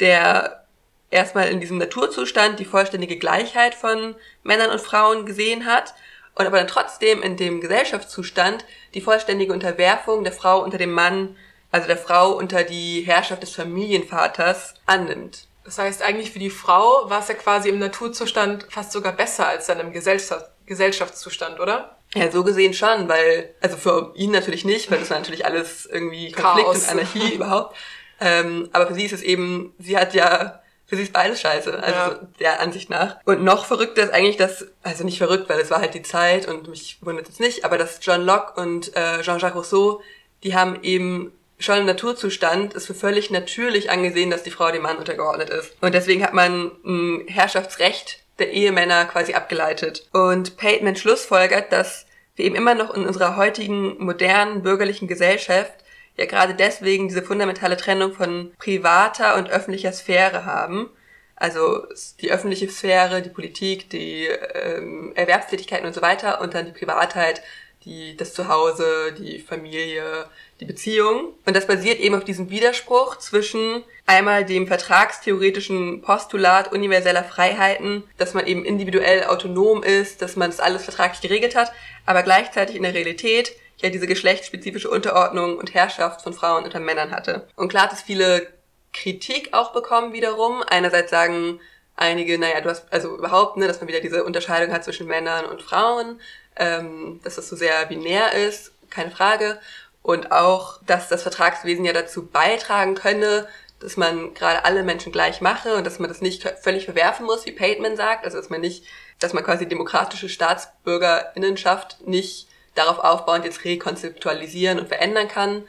der 0.00 0.64
erstmal 1.10 1.48
in 1.48 1.60
diesem 1.60 1.78
Naturzustand 1.78 2.58
die 2.58 2.64
vollständige 2.64 3.16
Gleichheit 3.16 3.74
von 3.74 4.14
Männern 4.42 4.70
und 4.70 4.80
Frauen 4.80 5.26
gesehen 5.26 5.64
hat 5.64 5.94
und 6.38 6.46
aber 6.46 6.58
dann 6.58 6.68
trotzdem 6.68 7.20
in 7.22 7.36
dem 7.36 7.60
Gesellschaftszustand 7.60 8.64
die 8.94 9.00
vollständige 9.00 9.52
Unterwerfung 9.52 10.22
der 10.22 10.32
Frau 10.32 10.62
unter 10.62 10.78
dem 10.78 10.92
Mann, 10.92 11.36
also 11.72 11.86
der 11.88 11.96
Frau 11.96 12.32
unter 12.32 12.62
die 12.62 13.02
Herrschaft 13.02 13.42
des 13.42 13.50
Familienvaters 13.50 14.74
annimmt. 14.86 15.48
Das 15.64 15.78
heißt, 15.78 16.00
eigentlich 16.00 16.30
für 16.30 16.38
die 16.38 16.48
Frau 16.48 17.10
war 17.10 17.20
es 17.20 17.28
ja 17.28 17.34
quasi 17.34 17.68
im 17.68 17.78
Naturzustand 17.78 18.66
fast 18.70 18.92
sogar 18.92 19.12
besser 19.12 19.48
als 19.48 19.66
dann 19.66 19.80
im 19.80 19.92
Gesellschaft 19.92 20.46
Gesellschaftszustand, 20.64 21.60
oder? 21.60 21.96
Ja, 22.14 22.30
so 22.30 22.44
gesehen 22.44 22.72
schon, 22.72 23.08
weil, 23.08 23.54
also 23.60 23.76
für 23.76 24.12
ihn 24.14 24.30
natürlich 24.30 24.64
nicht, 24.64 24.90
weil 24.90 24.98
das 24.98 25.10
war 25.10 25.18
natürlich 25.18 25.44
alles 25.44 25.86
irgendwie 25.86 26.30
Konflikt 26.32 26.66
Chaos. 26.66 26.84
und 26.84 26.88
Anarchie 26.90 27.34
überhaupt. 27.34 27.76
Ähm, 28.20 28.68
aber 28.72 28.86
für 28.86 28.94
sie 28.94 29.04
ist 29.04 29.12
es 29.12 29.22
eben, 29.22 29.74
sie 29.78 29.96
hat 29.96 30.14
ja 30.14 30.62
für 30.88 30.96
sie 30.96 31.02
ist 31.02 31.12
beides 31.12 31.42
scheiße, 31.42 31.82
also 31.82 31.98
ja. 31.98 32.20
der 32.40 32.60
Ansicht 32.60 32.88
nach. 32.88 33.18
Und 33.26 33.44
noch 33.44 33.66
verrückter 33.66 34.02
ist 34.02 34.12
eigentlich, 34.12 34.38
dass, 34.38 34.66
also 34.82 35.04
nicht 35.04 35.18
verrückt, 35.18 35.48
weil 35.50 35.60
es 35.60 35.70
war 35.70 35.80
halt 35.80 35.92
die 35.92 36.02
Zeit 36.02 36.48
und 36.48 36.66
mich 36.66 36.96
wundert 37.02 37.28
es 37.28 37.38
nicht, 37.38 37.66
aber 37.66 37.76
dass 37.76 38.00
John 38.00 38.22
Locke 38.22 38.58
und 38.58 38.96
äh, 38.96 39.20
Jean-Jacques 39.20 39.54
Rousseau, 39.54 40.00
die 40.42 40.56
haben 40.56 40.82
eben 40.82 41.32
schon 41.58 41.78
im 41.78 41.86
Naturzustand 41.86 42.72
ist 42.72 42.86
für 42.86 42.94
völlig 42.94 43.30
natürlich 43.30 43.90
angesehen, 43.90 44.30
dass 44.30 44.44
die 44.44 44.50
Frau 44.50 44.70
dem 44.70 44.82
Mann 44.82 44.96
untergeordnet 44.96 45.50
ist. 45.50 45.74
Und 45.82 45.92
deswegen 45.92 46.22
hat 46.22 46.32
man 46.32 46.70
ein 46.84 47.24
Herrschaftsrecht 47.26 48.20
der 48.38 48.52
Ehemänner 48.52 49.04
quasi 49.04 49.34
abgeleitet. 49.34 50.08
Und 50.12 50.56
Pateman 50.56 50.96
schlussfolgert, 50.96 51.72
dass 51.72 52.06
wir 52.36 52.46
eben 52.46 52.54
immer 52.54 52.74
noch 52.74 52.94
in 52.94 53.06
unserer 53.06 53.36
heutigen 53.36 54.02
modernen 54.02 54.62
bürgerlichen 54.62 55.08
Gesellschaft 55.08 55.74
ja 56.18 56.26
gerade 56.26 56.54
deswegen 56.54 57.08
diese 57.08 57.22
fundamentale 57.22 57.76
Trennung 57.76 58.12
von 58.12 58.52
privater 58.58 59.36
und 59.36 59.48
öffentlicher 59.48 59.92
Sphäre 59.92 60.44
haben. 60.44 60.90
Also 61.36 61.86
die 62.20 62.32
öffentliche 62.32 62.68
Sphäre, 62.68 63.22
die 63.22 63.30
Politik, 63.30 63.88
die 63.90 64.26
ähm, 64.26 65.12
Erwerbstätigkeiten 65.14 65.86
und 65.86 65.94
so 65.94 66.02
weiter 66.02 66.40
und 66.40 66.52
dann 66.54 66.66
die 66.66 66.72
Privatheit, 66.72 67.42
die, 67.84 68.16
das 68.16 68.34
Zuhause, 68.34 69.14
die 69.16 69.38
Familie, 69.38 70.26
die 70.58 70.64
Beziehung. 70.64 71.34
Und 71.46 71.54
das 71.56 71.68
basiert 71.68 72.00
eben 72.00 72.16
auf 72.16 72.24
diesem 72.24 72.50
Widerspruch 72.50 73.16
zwischen 73.18 73.84
einmal 74.04 74.44
dem 74.44 74.66
vertragstheoretischen 74.66 76.02
Postulat 76.02 76.72
universeller 76.72 77.22
Freiheiten, 77.22 78.02
dass 78.16 78.34
man 78.34 78.46
eben 78.48 78.64
individuell 78.64 79.24
autonom 79.24 79.84
ist, 79.84 80.20
dass 80.20 80.34
man 80.34 80.50
das 80.50 80.58
alles 80.58 80.82
vertraglich 80.82 81.20
geregelt 81.20 81.54
hat, 81.54 81.72
aber 82.04 82.24
gleichzeitig 82.24 82.74
in 82.74 82.82
der 82.82 82.94
Realität 82.94 83.52
ja 83.78 83.90
diese 83.90 84.06
geschlechtsspezifische 84.06 84.90
Unterordnung 84.90 85.56
und 85.56 85.74
Herrschaft 85.74 86.22
von 86.22 86.32
Frauen 86.32 86.64
unter 86.64 86.80
Männern 86.80 87.10
hatte. 87.10 87.46
Und 87.56 87.68
klar 87.68 87.84
hat 87.84 87.92
es 87.92 88.02
viele 88.02 88.46
Kritik 88.92 89.52
auch 89.52 89.72
bekommen 89.72 90.12
wiederum. 90.12 90.62
Einerseits 90.66 91.10
sagen 91.10 91.60
einige, 91.96 92.38
naja, 92.38 92.60
du 92.60 92.70
hast 92.70 92.92
also 92.92 93.16
überhaupt, 93.16 93.56
ne, 93.56 93.66
dass 93.66 93.80
man 93.80 93.88
wieder 93.88 94.00
diese 94.00 94.24
Unterscheidung 94.24 94.72
hat 94.72 94.84
zwischen 94.84 95.06
Männern 95.06 95.44
und 95.46 95.62
Frauen, 95.62 96.20
ähm, 96.56 97.20
dass 97.22 97.36
das 97.36 97.48
so 97.48 97.56
sehr 97.56 97.86
binär 97.86 98.32
ist, 98.32 98.72
keine 98.90 99.10
Frage. 99.10 99.58
Und 100.02 100.32
auch, 100.32 100.80
dass 100.86 101.08
das 101.08 101.22
Vertragswesen 101.22 101.84
ja 101.84 101.92
dazu 101.92 102.26
beitragen 102.26 102.94
könne, 102.94 103.46
dass 103.80 103.96
man 103.96 104.34
gerade 104.34 104.64
alle 104.64 104.82
Menschen 104.82 105.12
gleich 105.12 105.40
mache 105.40 105.76
und 105.76 105.86
dass 105.86 105.98
man 105.98 106.08
das 106.08 106.20
nicht 106.20 106.42
völlig 106.60 106.86
verwerfen 106.86 107.26
muss, 107.26 107.46
wie 107.46 107.52
Pateman 107.52 107.96
sagt, 107.96 108.24
also 108.24 108.36
dass 108.36 108.50
man 108.50 108.60
nicht, 108.60 108.84
dass 109.20 109.34
man 109.34 109.44
quasi 109.44 109.68
demokratische 109.68 110.28
Staatsbürgerinnenschaft 110.28 112.06
nicht 112.06 112.48
darauf 112.78 112.98
aufbauend 112.98 113.44
jetzt 113.44 113.64
rekonzeptualisieren 113.64 114.78
und 114.78 114.88
verändern 114.88 115.28
kann, 115.28 115.64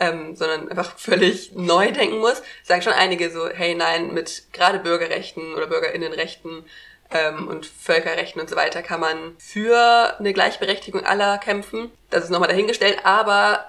ähm, 0.00 0.34
sondern 0.34 0.68
einfach 0.68 0.98
völlig 0.98 1.52
neu 1.54 1.92
denken 1.92 2.18
muss, 2.18 2.42
sagen 2.64 2.82
schon 2.82 2.92
einige 2.92 3.30
so, 3.30 3.48
hey 3.48 3.74
nein, 3.74 4.12
mit 4.12 4.44
gerade 4.52 4.78
Bürgerrechten 4.80 5.54
oder 5.54 5.66
Bürgerinnenrechten 5.66 6.64
ähm, 7.10 7.48
und 7.48 7.66
Völkerrechten 7.66 8.40
und 8.40 8.50
so 8.50 8.56
weiter 8.56 8.82
kann 8.82 9.00
man 9.00 9.36
für 9.38 10.16
eine 10.18 10.32
Gleichberechtigung 10.32 11.04
aller 11.04 11.38
kämpfen. 11.38 11.90
Das 12.10 12.24
ist 12.24 12.30
nochmal 12.30 12.48
dahingestellt, 12.48 13.04
aber 13.04 13.64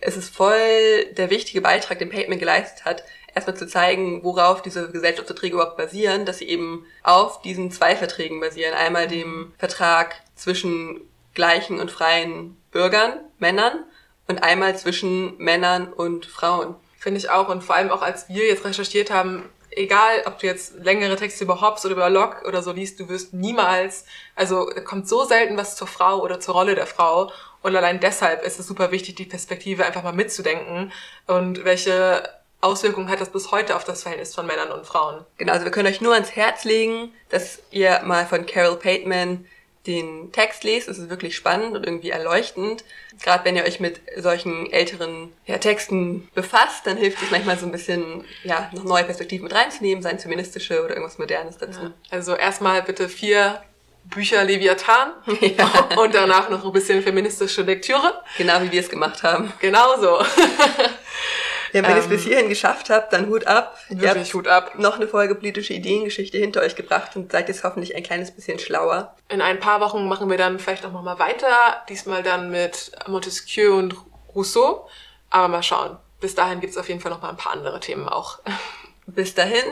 es 0.00 0.16
ist 0.16 0.34
voll 0.34 1.06
der 1.12 1.30
wichtige 1.30 1.60
Beitrag, 1.60 1.98
den 1.98 2.10
Pateman 2.10 2.38
geleistet 2.38 2.84
hat, 2.84 3.04
erstmal 3.34 3.56
zu 3.56 3.66
zeigen, 3.66 4.24
worauf 4.24 4.62
diese 4.62 4.90
Gesellschaftsverträge 4.90 5.54
überhaupt 5.54 5.76
basieren, 5.76 6.24
dass 6.24 6.38
sie 6.38 6.48
eben 6.48 6.86
auf 7.02 7.42
diesen 7.42 7.70
zwei 7.70 7.96
Verträgen 7.96 8.40
basieren. 8.40 8.74
Einmal 8.74 9.08
dem 9.08 9.52
Vertrag 9.58 10.16
zwischen 10.34 11.00
gleichen 11.34 11.80
und 11.80 11.90
freien 11.90 12.56
Bürgern, 12.70 13.20
Männern, 13.38 13.84
und 14.30 14.44
einmal 14.44 14.78
zwischen 14.78 15.36
Männern 15.38 15.92
und 15.92 16.24
Frauen. 16.24 16.76
Finde 16.98 17.18
ich 17.18 17.30
auch. 17.30 17.48
Und 17.48 17.62
vor 17.62 17.74
allem 17.74 17.90
auch 17.90 18.02
als 18.02 18.28
wir 18.28 18.46
jetzt 18.46 18.64
recherchiert 18.64 19.10
haben, 19.10 19.48
egal 19.70 20.22
ob 20.26 20.38
du 20.38 20.46
jetzt 20.46 20.74
längere 20.76 21.16
Texte 21.16 21.44
über 21.44 21.60
Hobbes 21.60 21.84
oder 21.84 21.94
über 21.94 22.10
Locke 22.10 22.46
oder 22.46 22.62
so 22.62 22.72
liest, 22.72 23.00
du 23.00 23.08
wirst 23.08 23.34
niemals, 23.34 24.04
also 24.36 24.70
kommt 24.84 25.08
so 25.08 25.24
selten 25.24 25.56
was 25.56 25.76
zur 25.76 25.88
Frau 25.88 26.20
oder 26.20 26.40
zur 26.40 26.54
Rolle 26.54 26.74
der 26.76 26.86
Frau. 26.86 27.32
Und 27.62 27.76
allein 27.76 28.00
deshalb 28.00 28.44
ist 28.44 28.58
es 28.58 28.66
super 28.66 28.90
wichtig, 28.90 29.16
die 29.16 29.26
Perspektive 29.26 29.84
einfach 29.84 30.02
mal 30.02 30.12
mitzudenken 30.12 30.92
und 31.26 31.64
welche 31.64 32.22
Auswirkungen 32.62 33.08
hat 33.08 33.20
das 33.20 33.30
bis 33.30 33.50
heute 33.50 33.74
auf 33.74 33.84
das 33.84 34.02
Verhältnis 34.02 34.34
von 34.34 34.46
Männern 34.46 34.70
und 34.70 34.86
Frauen. 34.86 35.24
Genau, 35.38 35.52
also 35.52 35.64
wir 35.64 35.72
können 35.72 35.88
euch 35.88 36.00
nur 36.00 36.14
ans 36.14 36.36
Herz 36.36 36.64
legen, 36.64 37.12
dass 37.30 37.62
ihr 37.70 38.00
mal 38.04 38.26
von 38.26 38.46
Carol 38.46 38.76
Pateman 38.76 39.46
den 39.86 40.30
Text 40.32 40.62
lest, 40.64 40.88
es 40.88 40.98
ist 40.98 41.08
wirklich 41.08 41.34
spannend 41.34 41.74
und 41.74 41.84
irgendwie 41.84 42.10
erleuchtend. 42.10 42.84
Gerade 43.22 43.44
wenn 43.44 43.56
ihr 43.56 43.64
euch 43.64 43.80
mit 43.80 44.00
solchen 44.16 44.70
älteren 44.70 45.32
ja, 45.46 45.58
Texten 45.58 46.28
befasst, 46.34 46.86
dann 46.86 46.96
hilft 46.96 47.22
es 47.22 47.30
manchmal 47.30 47.58
so 47.58 47.66
ein 47.66 47.72
bisschen, 47.72 48.24
ja, 48.44 48.70
noch 48.72 48.84
neue 48.84 49.04
Perspektiven 49.04 49.44
mit 49.44 49.54
reinzunehmen, 49.54 50.02
sein 50.02 50.18
feministische 50.18 50.84
oder 50.84 50.90
irgendwas 50.90 51.18
Modernes 51.18 51.56
dazu. 51.56 51.80
Ja. 51.80 51.92
Also 52.10 52.34
erstmal 52.34 52.82
bitte 52.82 53.08
vier 53.08 53.62
Bücher 54.04 54.44
Leviathan 54.44 55.12
ja. 55.40 55.88
und 55.96 56.14
danach 56.14 56.50
noch 56.50 56.64
ein 56.64 56.72
bisschen 56.72 57.02
feministische 57.02 57.62
Lektüre. 57.62 58.22
Genau 58.36 58.60
wie 58.62 58.72
wir 58.72 58.80
es 58.80 58.88
gemacht 58.88 59.22
haben. 59.22 59.52
Genau 59.60 60.00
so. 60.00 60.18
Ja, 61.72 61.82
wenn 61.82 61.90
ähm, 61.90 61.96
ihr 61.96 62.02
es 62.02 62.08
bis 62.08 62.22
hierhin 62.24 62.48
geschafft 62.48 62.90
habt, 62.90 63.12
dann 63.12 63.28
Hut 63.28 63.46
ab. 63.46 63.76
Wirklich 63.88 64.34
Hut 64.34 64.48
ab. 64.48 64.78
Noch 64.78 64.96
eine 64.96 65.08
Folge 65.08 65.34
politische 65.34 65.74
Ideengeschichte 65.74 66.38
hinter 66.38 66.62
euch 66.62 66.76
gebracht 66.76 67.16
und 67.16 67.30
seid 67.32 67.48
jetzt 67.48 67.64
hoffentlich 67.64 67.94
ein 67.94 68.02
kleines 68.02 68.30
bisschen 68.30 68.58
schlauer. 68.58 69.16
In 69.28 69.40
ein 69.40 69.60
paar 69.60 69.80
Wochen 69.80 70.08
machen 70.08 70.30
wir 70.30 70.38
dann 70.38 70.58
vielleicht 70.58 70.84
auch 70.84 70.92
nochmal 70.92 71.18
weiter. 71.18 71.82
Diesmal 71.88 72.22
dann 72.22 72.50
mit 72.50 72.92
Montesquieu 73.06 73.74
und 73.76 73.94
Rousseau. 74.34 74.88
Aber 75.30 75.48
mal 75.48 75.62
schauen. 75.62 75.96
Bis 76.20 76.34
dahin 76.34 76.60
gibt's 76.60 76.76
auf 76.76 76.88
jeden 76.88 77.00
Fall 77.00 77.10
noch 77.10 77.22
mal 77.22 77.30
ein 77.30 77.36
paar 77.36 77.52
andere 77.52 77.80
Themen 77.80 78.08
auch. 78.08 78.38
Bis 79.06 79.34
dahin. 79.34 79.64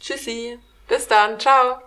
Tschüssi. 0.00 0.58
Bis 0.88 1.08
dann. 1.08 1.40
Ciao. 1.40 1.80